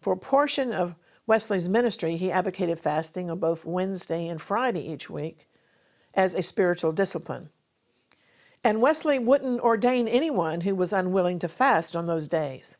For 0.00 0.12
a 0.12 0.18
portion 0.18 0.72
of 0.72 0.94
Wesley's 1.26 1.68
ministry, 1.68 2.16
he 2.16 2.30
advocated 2.30 2.78
fasting 2.78 3.30
on 3.30 3.38
both 3.38 3.64
Wednesday 3.64 4.28
and 4.28 4.40
Friday 4.40 4.86
each 4.86 5.08
week 5.08 5.48
as 6.14 6.34
a 6.34 6.42
spiritual 6.42 6.92
discipline. 6.92 7.48
And 8.62 8.80
Wesley 8.80 9.18
wouldn't 9.18 9.60
ordain 9.60 10.08
anyone 10.08 10.62
who 10.62 10.74
was 10.74 10.92
unwilling 10.92 11.38
to 11.40 11.48
fast 11.48 11.96
on 11.96 12.06
those 12.06 12.28
days. 12.28 12.76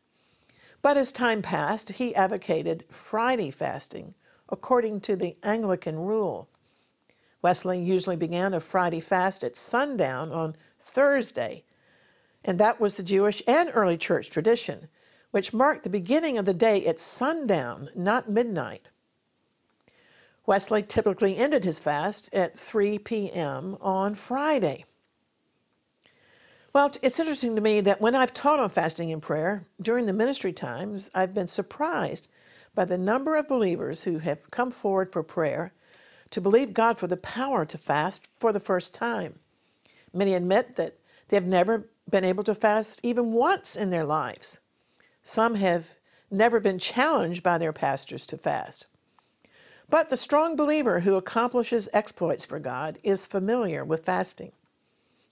But 0.85 0.97
as 0.97 1.11
time 1.11 1.41
passed, 1.41 1.93
he 1.93 2.13
advocated 2.13 2.85
Friday 2.89 3.49
fasting 3.49 4.13
according 4.49 5.01
to 5.01 5.15
the 5.15 5.35
Anglican 5.41 5.97
rule. 5.97 6.47
Wesley 7.41 7.81
usually 7.81 8.15
began 8.15 8.53
a 8.53 8.59
Friday 8.59 8.99
fast 8.99 9.43
at 9.43 9.55
sundown 9.55 10.31
on 10.31 10.55
Thursday, 10.77 11.63
and 12.43 12.59
that 12.59 12.79
was 12.79 12.97
the 12.97 13.01
Jewish 13.01 13.41
and 13.47 13.71
early 13.73 13.97
church 13.97 14.29
tradition, 14.29 14.87
which 15.31 15.53
marked 15.53 15.85
the 15.85 15.89
beginning 15.89 16.37
of 16.37 16.45
the 16.45 16.53
day 16.53 16.85
at 16.85 16.99
sundown, 16.99 17.89
not 17.95 18.29
midnight. 18.29 18.87
Wesley 20.45 20.83
typically 20.83 21.35
ended 21.35 21.63
his 21.63 21.79
fast 21.79 22.29
at 22.31 22.55
3 22.55 22.99
p.m. 22.99 23.75
on 23.81 24.13
Friday. 24.13 24.85
Well, 26.75 26.91
it's 27.01 27.21
interesting 27.21 27.55
to 27.55 27.61
me 27.61 27.79
that 27.79 28.01
when 28.01 28.15
I've 28.15 28.33
taught 28.33 28.59
on 28.59 28.69
fasting 28.69 29.09
and 29.13 29.21
prayer 29.21 29.65
during 29.81 30.07
the 30.07 30.11
ministry 30.11 30.51
times, 30.51 31.09
I've 31.15 31.33
been 31.33 31.47
surprised 31.47 32.27
by 32.73 32.83
the 32.83 32.97
number 32.97 33.37
of 33.37 33.47
believers 33.47 34.03
who 34.03 34.19
have 34.19 34.51
come 34.51 34.71
forward 34.71 35.09
for 35.09 35.23
prayer 35.23 35.71
to 36.31 36.41
believe 36.41 36.73
God 36.73 36.99
for 36.99 37.07
the 37.07 37.15
power 37.15 37.63
to 37.63 37.77
fast 37.77 38.27
for 38.37 38.51
the 38.51 38.59
first 38.59 38.93
time. 38.93 39.39
Many 40.13 40.33
admit 40.33 40.75
that 40.75 40.97
they 41.29 41.37
have 41.37 41.45
never 41.45 41.87
been 42.09 42.25
able 42.25 42.43
to 42.43 42.53
fast 42.53 42.99
even 43.03 43.31
once 43.31 43.77
in 43.77 43.89
their 43.89 44.03
lives. 44.03 44.59
Some 45.23 45.55
have 45.55 45.95
never 46.29 46.59
been 46.59 46.77
challenged 46.77 47.41
by 47.41 47.57
their 47.57 47.71
pastors 47.71 48.25
to 48.25 48.37
fast. 48.37 48.87
But 49.89 50.09
the 50.09 50.17
strong 50.17 50.57
believer 50.57 50.99
who 50.99 51.15
accomplishes 51.15 51.87
exploits 51.93 52.43
for 52.43 52.59
God 52.59 52.99
is 53.01 53.25
familiar 53.25 53.85
with 53.85 54.03
fasting 54.03 54.51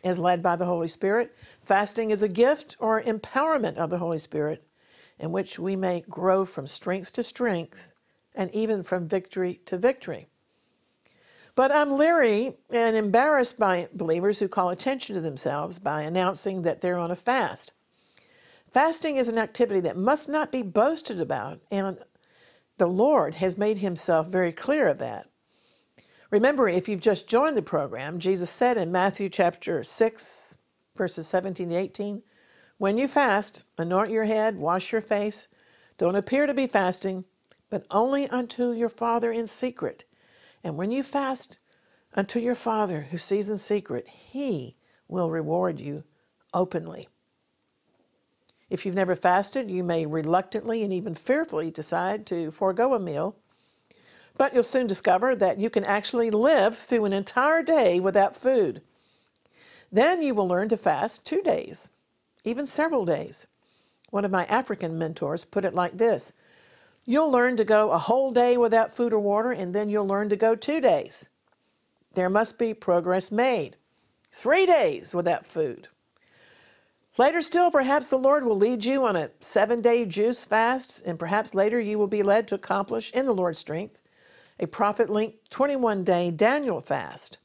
is 0.04 0.20
led 0.20 0.44
by 0.44 0.56
the 0.56 0.66
Holy 0.66 0.88
Spirit. 0.88 1.36
Fasting 1.64 2.12
is 2.12 2.22
a 2.22 2.28
gift 2.28 2.76
or 2.80 3.02
empowerment 3.02 3.78
of 3.78 3.90
the 3.90 3.98
Holy 3.98 4.18
Spirit 4.18 4.64
in 5.20 5.32
which 5.32 5.58
we 5.58 5.76
may 5.76 6.04
grow 6.10 6.46
from 6.46 6.68
strength 6.68 7.14
to 7.14 7.24
strength 7.24 7.94
and 8.36 8.54
even 8.54 8.84
from 8.84 9.08
victory 9.08 9.62
to 9.66 9.78
victory. 9.78 10.28
But 11.56 11.72
I'm 11.72 11.98
leery 11.98 12.58
and 12.72 12.96
embarrassed 12.96 13.60
by 13.60 13.88
believers 13.94 14.40
who 14.40 14.48
call 14.48 14.70
attention 14.70 15.16
to 15.16 15.22
themselves 15.22 15.78
by 15.78 16.02
announcing 16.02 16.64
that 16.64 16.82
they're 16.82 16.98
on 16.98 17.12
a 17.12 17.16
fast. 17.16 17.74
Fasting 18.72 19.18
is 19.18 19.28
an 19.28 19.38
activity 19.38 19.80
that 19.82 19.96
must 19.96 20.28
not 20.28 20.52
be 20.52 20.64
boasted 20.64 21.22
about, 21.22 21.62
and 21.70 22.00
the 22.78 22.88
Lord 22.88 23.36
has 23.36 23.56
made 23.56 23.78
himself 23.78 24.28
very 24.30 24.52
clear 24.52 24.88
of 24.88 24.98
that. 24.98 25.28
Remember, 26.34 26.68
if 26.68 26.90
you've 26.90 27.00
just 27.00 27.28
joined 27.28 27.56
the 27.56 27.62
program, 27.62 28.18
Jesus 28.18 28.50
said 28.50 28.76
in 28.76 28.92
Matthew 28.92 29.30
chapter 29.30 29.84
6, 29.84 30.58
verses 30.96 31.28
17 31.28 31.70
to 31.70 31.76
18, 31.76 32.24
When 32.80 32.98
you 32.98 33.08
fast, 33.08 33.66
anoint 33.78 34.10
your 34.10 34.24
head, 34.24 34.58
wash 34.58 34.92
your 34.92 35.02
face. 35.02 35.48
Don't 36.00 36.16
appear 36.16 36.48
to 36.48 36.54
be 36.56 36.66
fasting, 36.66 37.26
but 37.70 37.86
only 37.92 38.28
unto 38.30 38.72
your 38.72 38.90
Father 38.90 39.32
in 39.32 39.46
secret. 39.46 40.06
And 40.64 40.76
when 40.76 40.90
you 40.90 41.04
fast 41.04 41.60
unto 42.16 42.40
your 42.40 42.56
Father 42.56 43.02
who 43.12 43.20
sees 43.20 43.48
in 43.48 43.58
secret, 43.58 44.08
he 44.08 44.76
will 45.08 45.30
reward 45.30 45.80
you 45.80 46.04
openly. 46.52 47.08
If 48.72 48.88
you've 48.88 48.96
never 48.96 49.16
fasted, 49.16 49.70
you 49.70 49.84
may 49.84 50.08
reluctantly 50.08 50.82
and 50.82 50.92
even 50.92 51.14
fearfully 51.14 51.70
decide 51.70 52.26
to 52.26 52.50
forego 52.50 52.96
a 52.96 53.00
meal 53.00 53.36
but 54.38 54.54
you'll 54.54 54.64
soon 54.64 54.88
discover 54.88 55.36
that 55.36 55.60
you 55.60 55.70
can 55.70 55.84
actually 55.84 56.32
live 56.32 56.78
through 56.78 57.06
an 57.06 57.14
entire 57.14 57.62
day 57.62 58.00
without 58.00 58.36
food. 58.36 58.82
Then 59.92 60.24
you 60.24 60.34
will 60.34 60.48
learn 60.48 60.70
to 60.70 60.78
fast 60.78 61.24
two 61.24 61.42
days, 61.42 61.92
even 62.44 62.66
several 62.66 63.06
days. 63.06 63.46
One 64.10 64.26
of 64.26 64.32
my 64.32 64.46
African 64.46 64.98
mentors 64.98 65.46
put 65.46 65.66
it 65.66 65.76
like 65.76 65.98
this 65.98 66.34
You'll 67.06 67.30
learn 67.30 67.58
to 67.58 67.66
go 67.66 67.92
a 67.92 67.98
whole 67.98 68.32
day 68.32 68.56
without 68.58 68.92
food 68.92 69.14
or 69.14 69.20
water, 69.20 69.52
and 69.52 69.76
then 69.76 69.90
you'll 69.90 70.08
learn 70.08 70.30
to 70.30 70.36
go 70.36 70.56
two 70.56 70.80
days. 70.80 71.30
There 72.14 72.30
must 72.30 72.58
be 72.58 72.74
progress 72.74 73.32
made. 73.32 73.76
Three 74.32 74.66
days 74.66 75.14
without 75.14 75.46
food. 75.46 75.90
Later 77.18 77.42
still, 77.44 77.70
perhaps 77.70 78.08
the 78.08 78.18
Lord 78.18 78.46
will 78.46 78.58
lead 78.58 78.86
you 78.86 79.06
on 79.06 79.16
a 79.16 79.30
seven 79.42 79.82
day 79.82 80.06
juice 80.06 80.46
fast, 80.46 81.04
and 81.06 81.20
perhaps 81.20 81.54
later 81.54 81.80
you 81.80 82.00
will 82.00 82.08
be 82.08 82.24
led 82.24 82.48
to 82.48 82.56
accomplish 82.56 83.12
in 83.12 83.26
the 83.26 83.36
Lord's 83.36 83.60
strength 83.60 84.00
a 84.60 84.68
prophet 84.68 85.10
linked 85.10 85.50
21 85.50 86.04
day 86.04 86.32
Daniel 86.32 86.82
fast 86.82 87.38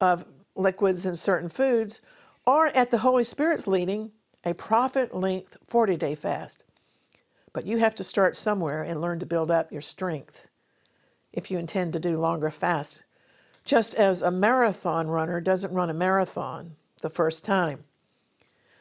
of 0.00 0.24
liquids 0.54 1.04
and 1.04 1.18
certain 1.18 1.48
foods, 1.48 2.00
or 2.46 2.68
at 2.68 2.90
the 2.90 2.98
Holy 2.98 3.24
Spirit's 3.24 3.66
leading, 3.66 4.12
a 4.44 4.54
prophet 4.54 5.14
linked 5.14 5.56
40 5.66 5.96
day 5.96 6.14
fast. 6.14 6.62
But 7.52 7.66
you 7.66 7.78
have 7.78 7.94
to 7.96 8.04
start 8.04 8.36
somewhere 8.36 8.82
and 8.82 9.00
learn 9.00 9.18
to 9.18 9.26
build 9.26 9.50
up 9.50 9.72
your 9.72 9.80
strength 9.80 10.48
if 11.32 11.50
you 11.50 11.58
intend 11.58 11.92
to 11.92 12.00
do 12.00 12.18
longer 12.18 12.50
fasts. 12.50 13.00
Just 13.64 13.94
as 13.94 14.22
a 14.22 14.30
marathon 14.30 15.08
runner 15.08 15.40
doesn't 15.40 15.72
run 15.72 15.90
a 15.90 15.94
marathon 15.94 16.76
the 17.02 17.10
first 17.10 17.44
time. 17.44 17.84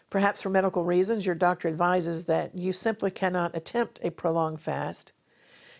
Perhaps 0.10 0.42
for 0.42 0.50
medical 0.50 0.84
reasons, 0.84 1.26
your 1.26 1.36
doctor 1.36 1.68
advises 1.68 2.26
that 2.26 2.56
you 2.56 2.72
simply 2.72 3.12
cannot 3.12 3.56
attempt 3.56 4.00
a 4.04 4.12
prolonged 4.12 4.62
fast 4.62 5.12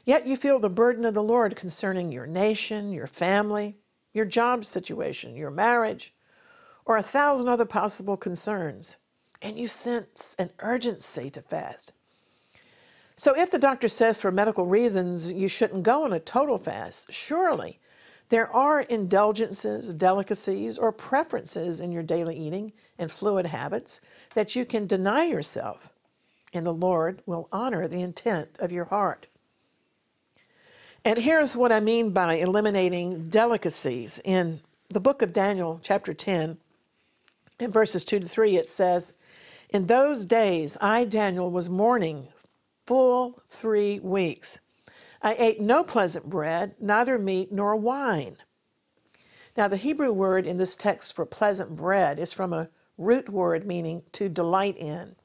Yet 0.06 0.28
you 0.28 0.38
feel 0.38 0.60
the 0.60 0.70
burden 0.70 1.06
of 1.06 1.16
the 1.16 1.24
Lord 1.24 1.56
concerning 1.58 2.12
your 2.12 2.28
nation, 2.28 2.94
your 2.94 3.08
family, 3.08 3.78
your 4.14 4.26
job 4.26 4.66
situation, 4.66 5.36
your 5.38 5.52
marriage, 5.52 6.14
or 6.86 6.98
a 6.98 7.04
thousand 7.04 7.50
other 7.50 7.66
possible 7.66 8.18
concerns, 8.18 8.98
and 9.42 9.58
you 9.60 9.68
sense 9.68 10.36
an 10.40 10.52
urgency 10.60 11.30
to 11.32 11.42
fast. 11.42 11.94
So, 13.18 13.38
if 13.38 13.52
the 13.52 13.60
doctor 13.60 13.88
says 13.90 14.22
for 14.22 14.32
medical 14.32 14.66
reasons 14.66 15.34
you 15.34 15.48
shouldn't 15.50 15.84
go 15.84 16.06
on 16.06 16.14
a 16.14 16.20
total 16.20 16.58
fast, 16.60 17.12
surely 17.14 17.80
There 18.30 18.52
are 18.52 18.82
indulgences, 18.82 19.94
delicacies, 19.94 20.78
or 20.80 20.92
preferences 20.92 21.80
in 21.80 21.94
your 21.94 22.04
daily 22.04 22.36
eating 22.36 22.74
and 23.00 23.12
fluid 23.12 23.48
habits 23.48 24.02
that 24.36 24.56
you 24.56 24.66
can 24.66 24.88
deny 24.88 25.24
yourself, 25.26 25.94
and 26.54 26.66
the 26.66 26.74
Lord 26.74 27.22
will 27.26 27.50
honor 27.52 27.88
the 27.88 28.02
intent 28.02 28.58
of 28.60 28.72
your 28.72 28.86
heart. 28.86 29.28
And 31.06 31.20
here's 31.20 31.56
what 31.56 31.72
I 31.72 31.82
mean 31.82 32.10
by 32.10 32.34
eliminating 32.34 33.30
delicacies. 33.30 34.20
In 34.24 34.60
the 34.90 35.00
book 35.00 35.22
of 35.22 35.34
Daniel, 35.34 35.80
chapter 35.84 36.16
10, 36.16 36.58
in 37.60 37.72
verses 37.72 38.04
2 38.04 38.22
to 38.22 38.28
3, 38.28 38.58
it 38.58 38.68
says, 38.68 39.14
In 39.70 39.86
those 39.86 40.26
days 40.26 40.78
I, 40.82 41.04
Daniel, 41.06 41.52
was 41.52 41.70
mourning 41.70 42.30
full 42.88 43.40
three 43.46 44.00
weeks. 44.00 44.60
I 45.22 45.36
ate 45.38 45.62
no 45.62 45.84
pleasant 45.84 46.28
bread, 46.28 46.74
neither 46.80 47.20
meat 47.20 47.52
nor 47.52 47.76
wine. 47.76 48.38
Now, 49.56 49.68
the 49.68 49.78
Hebrew 49.78 50.12
word 50.12 50.48
in 50.48 50.58
this 50.58 50.76
text 50.76 51.16
for 51.16 51.26
pleasant 51.26 51.76
bread 51.76 52.20
is 52.20 52.34
from 52.34 52.52
a 52.52 52.68
root 52.98 53.30
word 53.30 53.68
meaning 53.68 54.02
to 54.14 54.28
delight 54.28 54.76
in. 54.78 55.16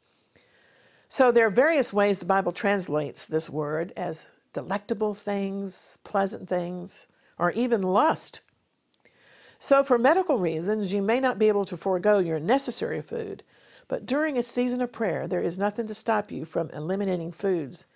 So 1.08 1.32
there 1.32 1.46
are 1.46 1.50
various 1.50 1.90
ways 1.90 2.18
the 2.18 2.26
Bible 2.26 2.52
translates 2.52 3.26
this 3.26 3.48
word 3.48 3.94
as 3.96 4.26
delectable 4.52 5.14
things, 5.14 5.98
pleasant 6.04 6.48
things, 6.48 7.06
or 7.38 7.50
even 7.52 7.82
lust. 7.82 8.40
So, 9.58 9.84
for 9.84 9.98
medical 9.98 10.38
reasons, 10.38 10.92
you 10.92 11.02
may 11.02 11.20
not 11.20 11.38
be 11.38 11.48
able 11.48 11.66
to 11.66 11.76
forego 11.76 12.18
your 12.18 12.40
necessary 12.40 13.02
food, 13.02 13.42
but 13.88 14.06
during 14.06 14.38
a 14.38 14.42
season 14.42 14.80
of 14.80 14.92
prayer, 14.92 15.28
there 15.28 15.42
is 15.42 15.58
nothing 15.58 15.86
to 15.86 15.94
stop 15.94 16.30
you 16.30 16.44
from 16.44 16.70
eliminating 16.70 17.32
foods 17.32 17.86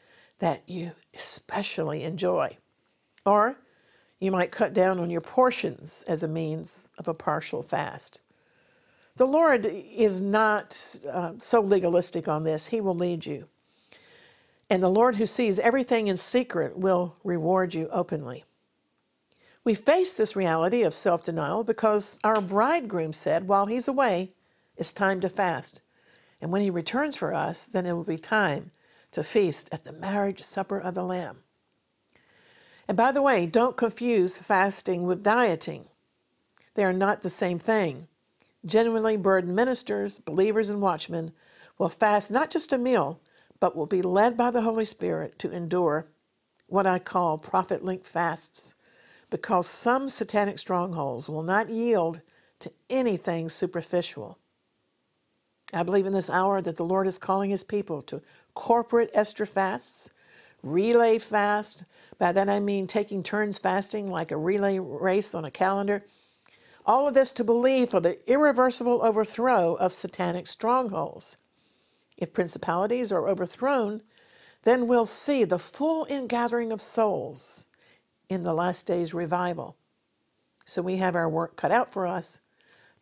that 0.40 0.62
you 0.68 0.92
especially 1.14 2.02
enjoy. 2.02 2.58
Or 3.24 3.56
you 4.20 4.30
might 4.30 4.50
cut 4.52 4.74
down 4.74 4.98
on 4.98 5.10
your 5.10 5.20
portions 5.20 6.04
as 6.06 6.22
a 6.22 6.28
means 6.28 6.88
of 6.98 7.08
a 7.08 7.14
partial 7.14 7.62
fast. 7.62 8.20
The 9.16 9.26
Lord 9.26 9.64
is 9.66 10.20
not 10.20 10.96
uh, 11.10 11.34
so 11.38 11.60
legalistic 11.60 12.28
on 12.28 12.42
this, 12.42 12.66
He 12.66 12.80
will 12.80 12.96
lead 12.96 13.24
you. 13.24 13.48
And 14.70 14.82
the 14.82 14.88
Lord 14.88 15.16
who 15.16 15.26
sees 15.26 15.58
everything 15.58 16.08
in 16.08 16.16
secret 16.16 16.76
will 16.76 17.16
reward 17.22 17.74
you 17.74 17.88
openly. 17.88 18.44
We 19.62 19.74
face 19.74 20.12
this 20.12 20.36
reality 20.36 20.82
of 20.82 20.92
self 20.92 21.22
denial 21.24 21.64
because 21.64 22.18
our 22.22 22.40
bridegroom 22.40 23.12
said, 23.12 23.48
while 23.48 23.66
he's 23.66 23.88
away, 23.88 24.32
it's 24.76 24.92
time 24.92 25.20
to 25.20 25.28
fast. 25.28 25.80
And 26.40 26.52
when 26.52 26.60
he 26.60 26.70
returns 26.70 27.16
for 27.16 27.32
us, 27.32 27.64
then 27.64 27.86
it 27.86 27.92
will 27.92 28.04
be 28.04 28.18
time 28.18 28.70
to 29.12 29.22
feast 29.22 29.68
at 29.72 29.84
the 29.84 29.92
marriage 29.92 30.42
supper 30.42 30.78
of 30.78 30.94
the 30.94 31.04
Lamb. 31.04 31.38
And 32.86 32.96
by 32.96 33.12
the 33.12 33.22
way, 33.22 33.46
don't 33.46 33.76
confuse 33.76 34.36
fasting 34.36 35.04
with 35.04 35.22
dieting. 35.22 35.86
They 36.74 36.84
are 36.84 36.92
not 36.92 37.22
the 37.22 37.30
same 37.30 37.58
thing. 37.58 38.08
Genuinely 38.66 39.16
burdened 39.16 39.54
ministers, 39.54 40.18
believers, 40.18 40.68
and 40.68 40.80
watchmen 40.82 41.32
will 41.78 41.88
fast 41.88 42.30
not 42.30 42.50
just 42.50 42.72
a 42.72 42.78
meal, 42.78 43.20
but 43.64 43.74
will 43.74 43.86
be 43.86 44.02
led 44.02 44.36
by 44.36 44.50
the 44.50 44.60
Holy 44.60 44.84
Spirit 44.84 45.38
to 45.38 45.50
endure 45.50 46.06
what 46.66 46.84
I 46.84 46.98
call 46.98 47.38
prophet 47.38 47.82
link 47.82 48.04
fasts, 48.04 48.74
because 49.30 49.66
some 49.66 50.10
satanic 50.10 50.58
strongholds 50.58 51.30
will 51.30 51.42
not 51.42 51.70
yield 51.70 52.20
to 52.58 52.70
anything 52.90 53.48
superficial. 53.48 54.36
I 55.72 55.82
believe 55.82 56.04
in 56.04 56.12
this 56.12 56.28
hour 56.28 56.60
that 56.60 56.76
the 56.76 56.84
Lord 56.84 57.06
is 57.06 57.16
calling 57.16 57.48
his 57.48 57.64
people 57.64 58.02
to 58.02 58.20
corporate 58.52 59.10
Esther 59.14 59.46
fasts, 59.46 60.10
relay 60.62 61.18
fast. 61.18 61.84
By 62.18 62.32
that 62.32 62.50
I 62.50 62.60
mean 62.60 62.86
taking 62.86 63.22
turns 63.22 63.56
fasting 63.56 64.10
like 64.10 64.30
a 64.30 64.36
relay 64.36 64.78
race 64.78 65.34
on 65.34 65.46
a 65.46 65.50
calendar. 65.50 66.04
All 66.84 67.08
of 67.08 67.14
this 67.14 67.32
to 67.32 67.44
believe 67.44 67.88
for 67.88 68.00
the 68.00 68.18
irreversible 68.30 69.00
overthrow 69.02 69.72
of 69.76 69.90
satanic 69.90 70.48
strongholds. 70.48 71.38
If 72.16 72.32
principalities 72.32 73.12
are 73.12 73.28
overthrown, 73.28 74.02
then 74.62 74.86
we'll 74.86 75.06
see 75.06 75.44
the 75.44 75.58
full 75.58 76.06
ingathering 76.08 76.72
of 76.72 76.80
souls 76.80 77.66
in 78.28 78.44
the 78.44 78.54
last 78.54 78.86
days 78.86 79.12
revival. 79.12 79.76
So 80.64 80.80
we 80.80 80.96
have 80.96 81.14
our 81.14 81.28
work 81.28 81.56
cut 81.56 81.72
out 81.72 81.92
for 81.92 82.06
us 82.06 82.40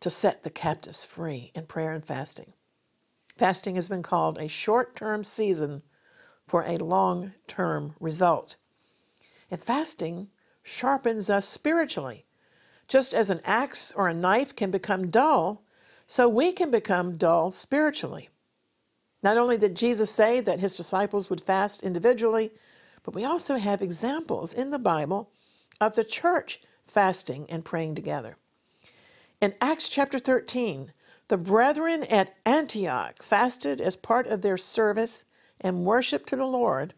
to 0.01 0.09
set 0.09 0.43
the 0.43 0.49
captives 0.49 1.05
free 1.05 1.51
in 1.55 1.65
prayer 1.65 1.93
and 1.93 2.03
fasting. 2.03 2.53
Fasting 3.37 3.75
has 3.75 3.87
been 3.87 4.03
called 4.03 4.37
a 4.37 4.47
short 4.47 4.95
term 4.95 5.23
season 5.23 5.81
for 6.45 6.63
a 6.63 6.77
long 6.77 7.33
term 7.47 7.95
result. 7.99 8.57
And 9.49 9.61
fasting 9.61 10.27
sharpens 10.61 11.29
us 11.29 11.47
spiritually. 11.47 12.25
Just 12.87 13.13
as 13.13 13.29
an 13.29 13.41
axe 13.45 13.93
or 13.95 14.07
a 14.07 14.13
knife 14.13 14.55
can 14.55 14.71
become 14.71 15.09
dull, 15.09 15.63
so 16.05 16.27
we 16.27 16.51
can 16.51 16.69
become 16.69 17.17
dull 17.17 17.49
spiritually. 17.49 18.29
Not 19.23 19.37
only 19.37 19.57
did 19.57 19.75
Jesus 19.75 20.11
say 20.11 20.41
that 20.41 20.59
his 20.59 20.75
disciples 20.75 21.29
would 21.29 21.41
fast 21.41 21.81
individually, 21.81 22.51
but 23.03 23.15
we 23.15 23.23
also 23.23 23.55
have 23.55 23.81
examples 23.81 24.53
in 24.53 24.69
the 24.69 24.79
Bible 24.79 25.31
of 25.79 25.95
the 25.95 26.03
church 26.03 26.61
fasting 26.85 27.45
and 27.49 27.63
praying 27.63 27.95
together. 27.95 28.37
In 29.41 29.55
Acts 29.61 29.89
chapter 29.89 30.19
13, 30.19 30.91
the 31.29 31.37
brethren 31.37 32.03
at 32.03 32.35
Antioch 32.45 33.23
fasted 33.23 33.79
as 33.79 33.95
part 33.95 34.27
of 34.27 34.41
their 34.41 34.57
service 34.57 35.23
and 35.61 35.85
worship 35.85 36.25
to 36.27 36.35
the 36.35 36.45
Lord 36.45 36.93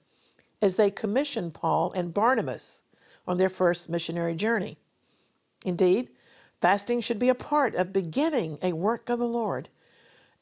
as 0.61 0.75
they 0.75 0.89
commissioned 0.89 1.53
Paul 1.53 1.91
and 1.93 2.13
Barnabas 2.13 2.81
on 3.27 3.37
their 3.37 3.49
first 3.49 3.87
missionary 3.87 4.35
journey. 4.35 4.77
Indeed, 5.63 6.09
fasting 6.59 7.01
should 7.01 7.19
be 7.19 7.29
a 7.29 7.35
part 7.35 7.75
of 7.75 7.93
beginning 7.93 8.57
a 8.61 8.73
work 8.73 9.09
of 9.09 9.19
the 9.19 9.27
Lord 9.27 9.69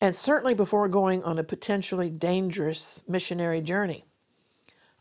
and 0.04 0.13
certainly 0.13 0.54
before 0.54 0.89
going 0.89 1.24
on 1.24 1.39
a 1.39 1.44
potentially 1.46 2.10
dangerous 2.10 3.02
missionary 3.08 3.62
journey. 3.62 4.04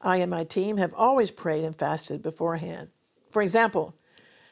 I 0.01 0.19
and 0.19 0.31
my 0.31 0.45
team 0.45 0.77
have 0.77 0.95
always 0.95 1.33
prayed 1.33 1.65
and 1.65 1.75
fasted 1.75 2.23
beforehand. 2.23 2.91
For 3.33 3.43
example, 3.43 3.97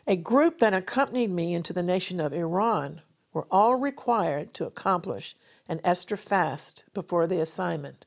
a 0.09 0.17
group 0.17 0.59
that 0.59 0.75
accompanied 0.75 1.31
me 1.31 1.55
into 1.55 1.73
the 1.73 1.85
nation 1.85 2.19
of 2.19 2.33
Iran 2.33 3.01
were 3.33 3.47
all 3.49 3.77
required 3.77 4.53
to 4.55 4.67
accomplish 4.67 5.37
an 5.69 5.81
Esther 5.85 6.17
fast 6.17 6.83
before 6.95 7.29
the 7.29 7.39
assignment. 7.39 8.05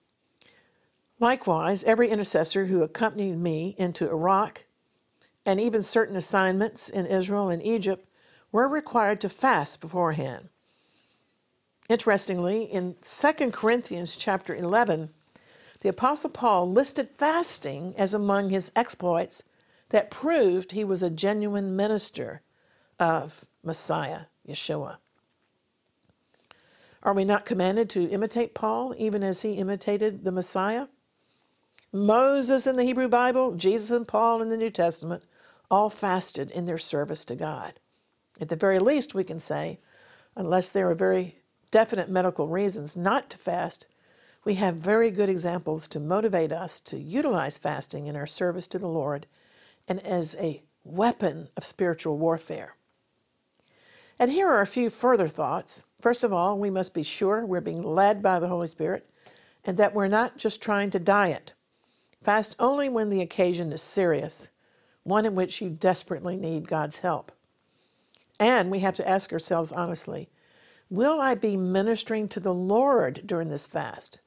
Likewise, 1.21 1.86
every 1.86 2.10
intercessor 2.10 2.65
who 2.65 2.84
accompanied 2.84 3.38
me 3.38 3.73
into 3.77 4.10
Iraq 4.10 4.65
and 5.45 5.62
even 5.62 5.82
certain 5.82 6.17
assignments 6.17 6.89
in 6.89 7.06
Israel 7.06 7.47
and 7.47 7.65
Egypt 7.65 8.06
were 8.51 8.67
required 8.67 9.21
to 9.21 9.29
fast 9.29 9.79
beforehand. 9.79 10.49
Interestingly, 11.89 12.63
in 12.63 12.96
2 13.02 13.52
Corinthians 13.52 14.15
chapter 14.15 14.56
11, 14.56 15.10
the 15.82 15.89
Apostle 15.89 16.30
Paul 16.30 16.72
listed 16.72 17.10
fasting 17.10 17.93
as 17.98 18.13
among 18.13 18.50
his 18.50 18.72
exploits 18.76 19.43
that 19.89 20.10
proved 20.10 20.72
he 20.72 20.86
was 20.86 21.04
a 21.04 21.10
genuine 21.10 21.76
minister 21.76 22.41
of 23.00 23.46
Messiah, 23.63 24.22
Yeshua. 24.48 24.98
Are 27.04 27.13
we 27.13 27.26
not 27.26 27.46
commanded 27.46 27.89
to 27.91 28.10
imitate 28.10 28.56
Paul 28.56 28.96
even 28.98 29.24
as 29.24 29.41
he 29.41 29.54
imitated 29.56 30.24
the 30.24 30.32
Messiah? 30.32 30.88
Moses 31.91 32.65
in 32.65 32.78
the 32.78 32.86
Hebrew 32.86 33.10
Bible, 33.10 33.56
Jesus 33.56 33.91
and 33.91 34.08
Paul 34.08 34.41
in 34.41 34.50
the 34.50 34.58
New 34.58 34.72
Testament 34.72 35.24
all 35.69 35.89
fasted 35.89 36.50
in 36.52 36.63
their 36.63 36.78
service 36.78 37.26
to 37.26 37.36
God. 37.36 37.74
At 38.39 38.48
the 38.50 38.56
very 38.56 38.80
least, 38.80 39.13
we 39.13 39.24
can 39.24 39.39
say, 39.39 39.80
unless 40.36 40.69
there 40.69 40.89
are 40.89 40.96
very 40.96 41.42
definite 41.73 42.07
medical 42.07 42.47
reasons 42.47 42.95
not 42.95 43.31
to 43.31 43.38
fast, 43.38 43.88
we 44.45 44.53
have 44.53 44.75
very 44.75 45.09
good 45.09 45.27
examples 45.27 45.88
to 45.88 45.99
motivate 45.99 46.51
us 46.51 46.79
to 46.81 46.99
utilize 46.99 47.57
fasting 47.57 48.05
in 48.05 48.15
our 48.15 48.27
service 48.27 48.67
to 48.67 48.77
the 48.77 48.88
Lord 48.88 49.25
and 49.88 49.99
as 50.05 50.36
a 50.36 50.62
weapon 50.83 51.49
of 51.57 51.65
spiritual 51.65 52.19
warfare. 52.19 52.75
And 54.19 54.29
here 54.29 54.47
are 54.47 54.62
a 54.62 54.67
few 54.67 54.91
further 54.91 55.27
thoughts. 55.27 55.86
First 55.99 56.23
of 56.23 56.31
all, 56.31 56.59
we 56.59 56.69
must 56.69 56.93
be 56.93 57.01
sure 57.01 57.43
we're 57.43 57.59
being 57.59 57.81
led 57.81 58.21
by 58.21 58.39
the 58.39 58.49
Holy 58.49 58.67
Spirit 58.67 59.09
and 59.65 59.75
that 59.77 59.95
we're 59.95 60.07
not 60.07 60.38
just 60.38 60.62
trying 60.62 60.91
to 60.91 60.99
diet. 60.99 61.53
Fast 62.21 62.55
only 62.59 62.88
when 62.88 63.09
the 63.09 63.21
occasion 63.21 63.73
is 63.73 63.81
serious, 63.81 64.49
one 65.01 65.25
in 65.25 65.33
which 65.33 65.59
you 65.59 65.71
desperately 65.71 66.38
need 66.38 66.67
God's 66.67 66.97
help. 66.97 67.31
And 68.39 68.69
we 68.69 68.79
have 68.79 68.95
to 68.97 69.09
ask 69.09 69.33
ourselves 69.33 69.71
honestly 69.71 70.29
Will 70.93 71.19
I 71.19 71.34
be 71.34 71.58
ministering 71.58 72.27
to 72.27 72.39
the 72.39 72.53
Lord 72.53 73.23
during 73.25 73.49
this 73.49 73.65
fast? 73.65 74.19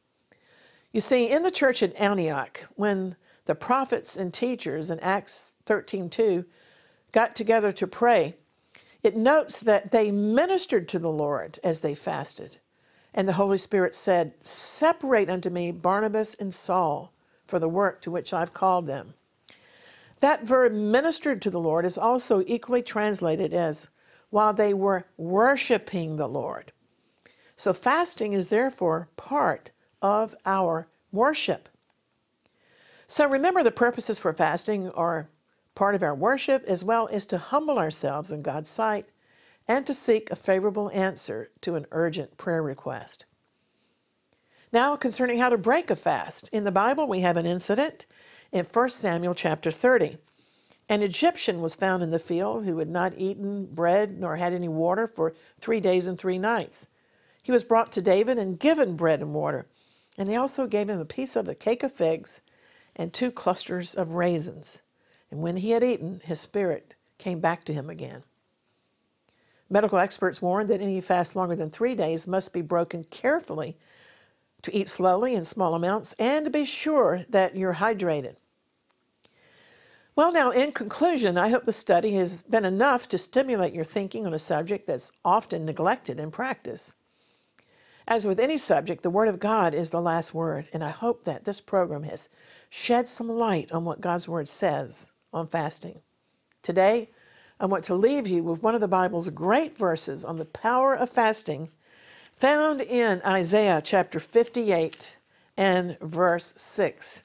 You 0.91 1.01
see, 1.01 1.31
in 1.31 1.45
the 1.45 1.53
church 1.53 1.81
at 1.81 1.95
Antioch, 1.95 2.67
when 2.75 3.15
the 3.45 3.55
prophets 3.55 4.17
and 4.17 4.35
teachers 4.35 4.91
in 4.91 4.99
Acts 4.99 5.53
13:2 5.67 6.45
got 7.13 7.37
together 7.37 7.71
to 7.71 7.87
pray, 7.87 8.35
it 9.05 9.17
notes 9.17 9.61
that 9.61 9.93
they 9.93 10.11
ministered 10.11 10.89
to 10.89 10.99
the 10.99 11.09
Lord 11.09 11.61
as 11.63 11.83
they 11.83 11.95
fasted. 11.95 12.59
And 13.15 13.29
the 13.29 13.35
Holy 13.35 13.59
Spirit 13.59 13.95
said, 13.95 14.35
Separate 14.45 15.31
unto 15.31 15.51
me 15.51 15.71
Barnabas 15.71 16.35
and 16.35 16.53
Saul 16.53 17.13
for 17.47 17.61
the 17.61 17.69
work 17.69 18.01
to 18.01 18.11
which 18.11 18.33
I've 18.33 18.53
called 18.53 18.89
them. 18.89 19.15
That 20.19 20.43
verb 20.43 20.73
ministered 20.73 21.41
to 21.43 21.51
the 21.51 21.61
Lord 21.61 21.87
is 21.87 21.97
also 21.97 22.43
equally 22.45 22.83
translated 22.83 23.55
as 23.55 23.87
while 24.31 24.53
they 24.53 24.75
were 24.75 25.07
worshiping 25.17 26.17
the 26.17 26.29
Lord. 26.29 26.73
So 27.57 27.73
fasting 27.73 28.33
is 28.33 28.49
therefore 28.49 29.09
part 29.17 29.71
of 30.03 30.35
our 30.45 30.89
worship. 31.13 31.69
So 33.07 33.29
remember 33.29 33.63
the 33.63 33.71
purposes 33.71 34.19
for 34.19 34.33
fasting 34.33 34.91
are 34.91 35.31
part 35.75 35.95
of 35.95 36.03
our 36.03 36.15
worship 36.15 36.65
as 36.65 36.85
well 36.85 37.09
as 37.13 37.25
to 37.27 37.39
humble 37.39 37.79
ourselves 37.79 38.33
in 38.33 38.43
God's 38.43 38.69
sight 38.69 39.07
and 39.69 39.87
to 39.87 39.95
seek 39.95 40.31
a 40.31 40.37
favorable 40.37 40.91
answer 40.93 41.51
to 41.61 41.77
an 41.77 41.87
urgent 41.93 42.37
prayer 42.37 42.63
request. 42.63 43.25
Now, 44.73 44.97
concerning 44.97 45.39
how 45.39 45.49
to 45.49 45.59
break 45.59 45.91
a 45.91 45.97
fast. 45.97 46.49
In 46.53 46.65
the 46.65 46.73
Bible, 46.73 47.07
we 47.07 47.21
have 47.21 47.37
an 47.37 47.47
incident 47.47 48.07
in 48.53 48.65
1 48.65 48.89
Samuel 48.91 49.35
chapter 49.35 49.71
30. 49.71 50.19
An 50.89 51.03
Egyptian 51.03 51.61
was 51.61 51.75
found 51.75 52.03
in 52.03 52.11
the 52.11 52.19
field 52.19 52.65
who 52.65 52.79
had 52.79 52.89
not 52.89 53.15
eaten 53.17 53.67
bread 53.67 54.21
nor 54.21 54.37
had 54.37 54.53
any 54.53 54.69
water 54.69 55.07
for 55.09 55.35
three 55.59 55.81
days 55.81 56.07
and 56.07 56.17
three 56.17 56.39
nights. 56.39 56.87
He 57.43 57.53
was 57.53 57.65
brought 57.65 57.91
to 57.93 58.03
David 58.03 58.39
and 58.39 58.59
given 58.59 58.97
bread 58.97 59.21
and 59.21 59.35
water, 59.35 59.67
and 60.17 60.29
they 60.29 60.37
also 60.37 60.67
gave 60.67 60.89
him 60.89 61.01
a 61.01 61.05
piece 61.05 61.35
of 61.35 61.49
a 61.49 61.55
cake 61.55 61.83
of 61.83 61.93
figs 61.93 62.41
and 62.95 63.13
two 63.13 63.33
clusters 63.33 63.95
of 63.95 64.15
raisins. 64.15 64.81
And 65.31 65.43
when 65.43 65.57
he 65.57 65.73
had 65.73 65.83
eaten, 65.83 66.21
his 66.25 66.41
spirit 66.41 66.95
came 67.19 67.41
back 67.41 67.65
to 67.65 67.73
him 67.73 67.91
again. 67.91 68.23
Medical 69.69 69.99
experts 69.99 70.41
warn 70.41 70.67
that 70.67 70.81
any 70.81 71.01
fast 71.01 71.35
longer 71.35 71.57
than 71.57 71.71
three 71.71 71.97
days 71.97 72.29
must 72.29 72.53
be 72.53 72.63
broken 72.63 73.03
carefully 73.05 73.77
to 74.63 74.75
eat 74.75 74.89
slowly 74.89 75.35
in 75.35 75.45
small 75.45 75.75
amounts 75.75 76.15
and 76.19 76.45
to 76.45 76.51
be 76.51 76.65
sure 76.65 77.25
that 77.29 77.57
you're 77.57 77.75
hydrated. 77.75 78.37
Well, 80.17 80.33
now, 80.33 80.51
in 80.51 80.73
conclusion, 80.73 81.37
I 81.37 81.51
hope 81.51 81.67
the 81.67 81.73
study 81.73 82.15
has 82.15 82.41
been 82.41 82.65
enough 82.65 83.07
to 83.09 83.19
stimulate 83.19 83.75
your 83.75 83.85
thinking 83.85 84.27
on 84.27 84.33
a 84.33 84.39
subject 84.39 84.87
that's 84.87 85.13
often 85.27 85.67
neglected 85.67 86.19
in 86.19 86.31
practice. 86.31 86.95
As 88.09 88.25
with 88.25 88.41
any 88.41 88.57
subject, 88.57 89.03
the 89.03 89.11
Word 89.11 89.29
of 89.29 89.39
God 89.39 89.75
is 89.75 89.91
the 89.91 90.01
last 90.01 90.33
word, 90.33 90.69
and 90.73 90.83
I 90.83 90.89
hope 90.89 91.25
that 91.25 91.45
this 91.45 91.61
program 91.61 92.05
has 92.05 92.31
shed 92.71 93.09
some 93.09 93.29
light 93.29 93.71
on 93.73 93.85
what 93.85 94.01
God's 94.01 94.27
Word 94.27 94.49
says 94.49 95.13
on 95.35 95.49
fasting. 95.49 96.01
Today, 96.63 97.11
I 97.61 97.67
want 97.67 97.85
to 97.85 97.95
leave 97.95 98.27
you 98.27 98.43
with 98.43 98.63
one 98.63 98.75
of 98.75 98.81
the 98.81 98.89
Bible's 98.89 99.29
great 99.29 99.77
verses 99.77 100.25
on 100.25 100.39
the 100.39 100.47
power 100.47 100.97
of 100.97 101.11
fasting 101.11 101.69
found 102.35 102.81
in 102.81 103.21
Isaiah 103.23 103.83
chapter 103.85 104.19
58 104.19 105.19
and 105.59 105.99
verse 106.01 106.55
6. 106.57 107.25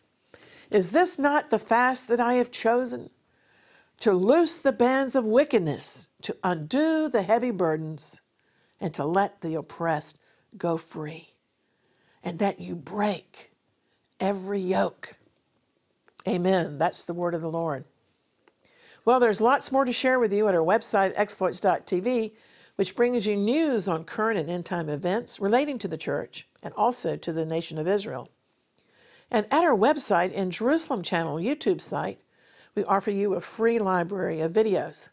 Is 0.72 0.92
this 0.92 1.20
not 1.20 1.50
the 1.50 1.60
fast 1.60 2.08
that 2.08 2.22
I 2.22 2.36
have 2.36 2.50
chosen? 2.50 3.10
To 4.00 4.14
loose 4.14 4.58
the 4.58 4.72
bands 4.72 5.16
of 5.16 5.26
wickedness, 5.26 6.08
to 6.24 6.36
undo 6.44 7.10
the 7.10 7.22
heavy 7.24 7.52
burdens, 7.52 8.22
and 8.80 8.94
to 8.94 9.06
let 9.06 9.42
the 9.42 9.54
oppressed 9.56 10.18
go 10.58 10.78
free, 10.78 11.36
and 12.24 12.40
that 12.40 12.60
you 12.60 12.76
break 12.76 13.52
every 14.20 14.62
yoke. 14.62 15.18
Amen. 16.28 16.78
That's 16.78 17.04
the 17.04 17.14
word 17.14 17.36
of 17.36 17.42
the 17.42 17.52
Lord. 17.52 17.84
Well, 19.04 19.20
there's 19.20 19.42
lots 19.42 19.72
more 19.72 19.86
to 19.86 19.92
share 19.92 20.20
with 20.20 20.32
you 20.32 20.48
at 20.48 20.56
our 20.56 20.62
website, 20.62 21.14
exploits.tv, 21.16 22.34
which 22.76 22.96
brings 22.96 23.26
you 23.26 23.36
news 23.36 23.88
on 23.88 24.06
current 24.06 24.40
and 24.40 24.50
end 24.50 24.66
time 24.66 24.90
events 24.90 25.40
relating 25.40 25.78
to 25.80 25.88
the 25.88 25.98
church 25.98 26.48
and 26.64 26.74
also 26.76 27.18
to 27.18 27.34
the 27.34 27.46
nation 27.46 27.78
of 27.78 27.88
Israel. 27.88 28.30
And 29.32 29.46
at 29.52 29.64
our 29.64 29.76
website 29.76 30.32
and 30.36 30.52
Jerusalem 30.52 31.02
Channel 31.02 31.38
YouTube 31.38 31.82
site, 31.82 32.20
we 32.76 32.84
offer 32.84 33.12
you 33.12 33.34
a 33.34 33.42
free 33.42 33.80
library 33.80 34.42
of 34.42 34.52
videos. 34.52 35.10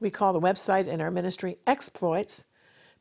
We 0.00 0.10
call 0.10 0.32
the 0.32 0.40
website 0.40 0.88
and 0.88 1.02
our 1.02 1.10
ministry 1.10 1.58
Exploits, 1.66 2.44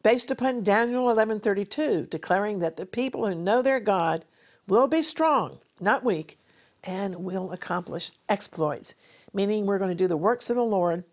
based 0.04 0.30
upon 0.30 0.64
Daniel 0.64 1.08
11:32, 1.08 2.10
declaring 2.10 2.60
that 2.60 2.78
the 2.78 2.86
people 2.86 3.26
who 3.26 3.34
know 3.34 3.62
their 3.62 3.80
God 3.80 4.26
will 4.68 4.88
be 4.88 5.02
strong, 5.02 5.60
not 5.80 6.04
weak, 6.04 6.38
and 6.84 7.16
will 7.24 7.52
accomplish 7.52 8.12
exploits 8.30 8.94
meaning 9.34 9.66
we're 9.66 9.78
going 9.78 9.90
to 9.90 9.96
do 9.96 10.08
the 10.08 10.18
works 10.18 10.50
of 10.50 10.56
the 10.56 10.64
Lord 10.64 11.04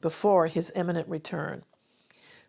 before 0.00 0.46
his 0.46 0.72
imminent 0.74 1.08
return. 1.08 1.62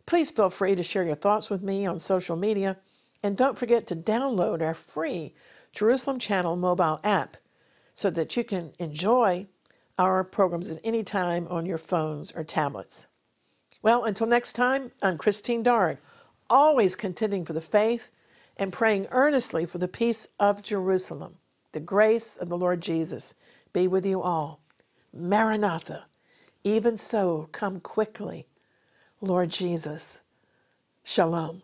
Please 0.05 0.31
feel 0.31 0.49
free 0.49 0.75
to 0.75 0.83
share 0.83 1.03
your 1.03 1.15
thoughts 1.15 1.49
with 1.49 1.61
me 1.61 1.85
on 1.85 1.99
social 1.99 2.35
media, 2.35 2.77
and 3.21 3.37
don't 3.37 3.57
forget 3.57 3.85
to 3.87 3.95
download 3.95 4.61
our 4.61 4.73
free 4.73 5.33
Jerusalem 5.73 6.19
Channel 6.19 6.55
mobile 6.55 6.99
app 7.03 7.37
so 7.93 8.09
that 8.09 8.35
you 8.35 8.43
can 8.43 8.73
enjoy 8.79 9.47
our 9.97 10.23
programs 10.23 10.71
at 10.71 10.81
any 10.83 11.03
time 11.03 11.47
on 11.49 11.65
your 11.65 11.77
phones 11.77 12.31
or 12.31 12.43
tablets. 12.43 13.07
Well, 13.81 14.03
until 14.03 14.27
next 14.27 14.53
time, 14.53 14.91
I'm 15.01 15.17
Christine 15.17 15.63
Darg, 15.63 15.97
always 16.49 16.95
contending 16.95 17.45
for 17.45 17.53
the 17.53 17.61
faith 17.61 18.09
and 18.57 18.73
praying 18.73 19.07
earnestly 19.11 19.65
for 19.65 19.77
the 19.77 19.87
peace 19.87 20.27
of 20.39 20.61
Jerusalem. 20.61 21.37
The 21.71 21.79
grace 21.79 22.37
of 22.37 22.49
the 22.49 22.57
Lord 22.57 22.81
Jesus 22.81 23.33
be 23.73 23.87
with 23.87 24.05
you 24.05 24.21
all. 24.21 24.61
Maranatha, 25.13 26.05
even 26.63 26.95
so, 26.95 27.49
come 27.51 27.79
quickly, 27.79 28.47
Lord 29.19 29.49
Jesus. 29.49 30.19
Shalom. 31.03 31.63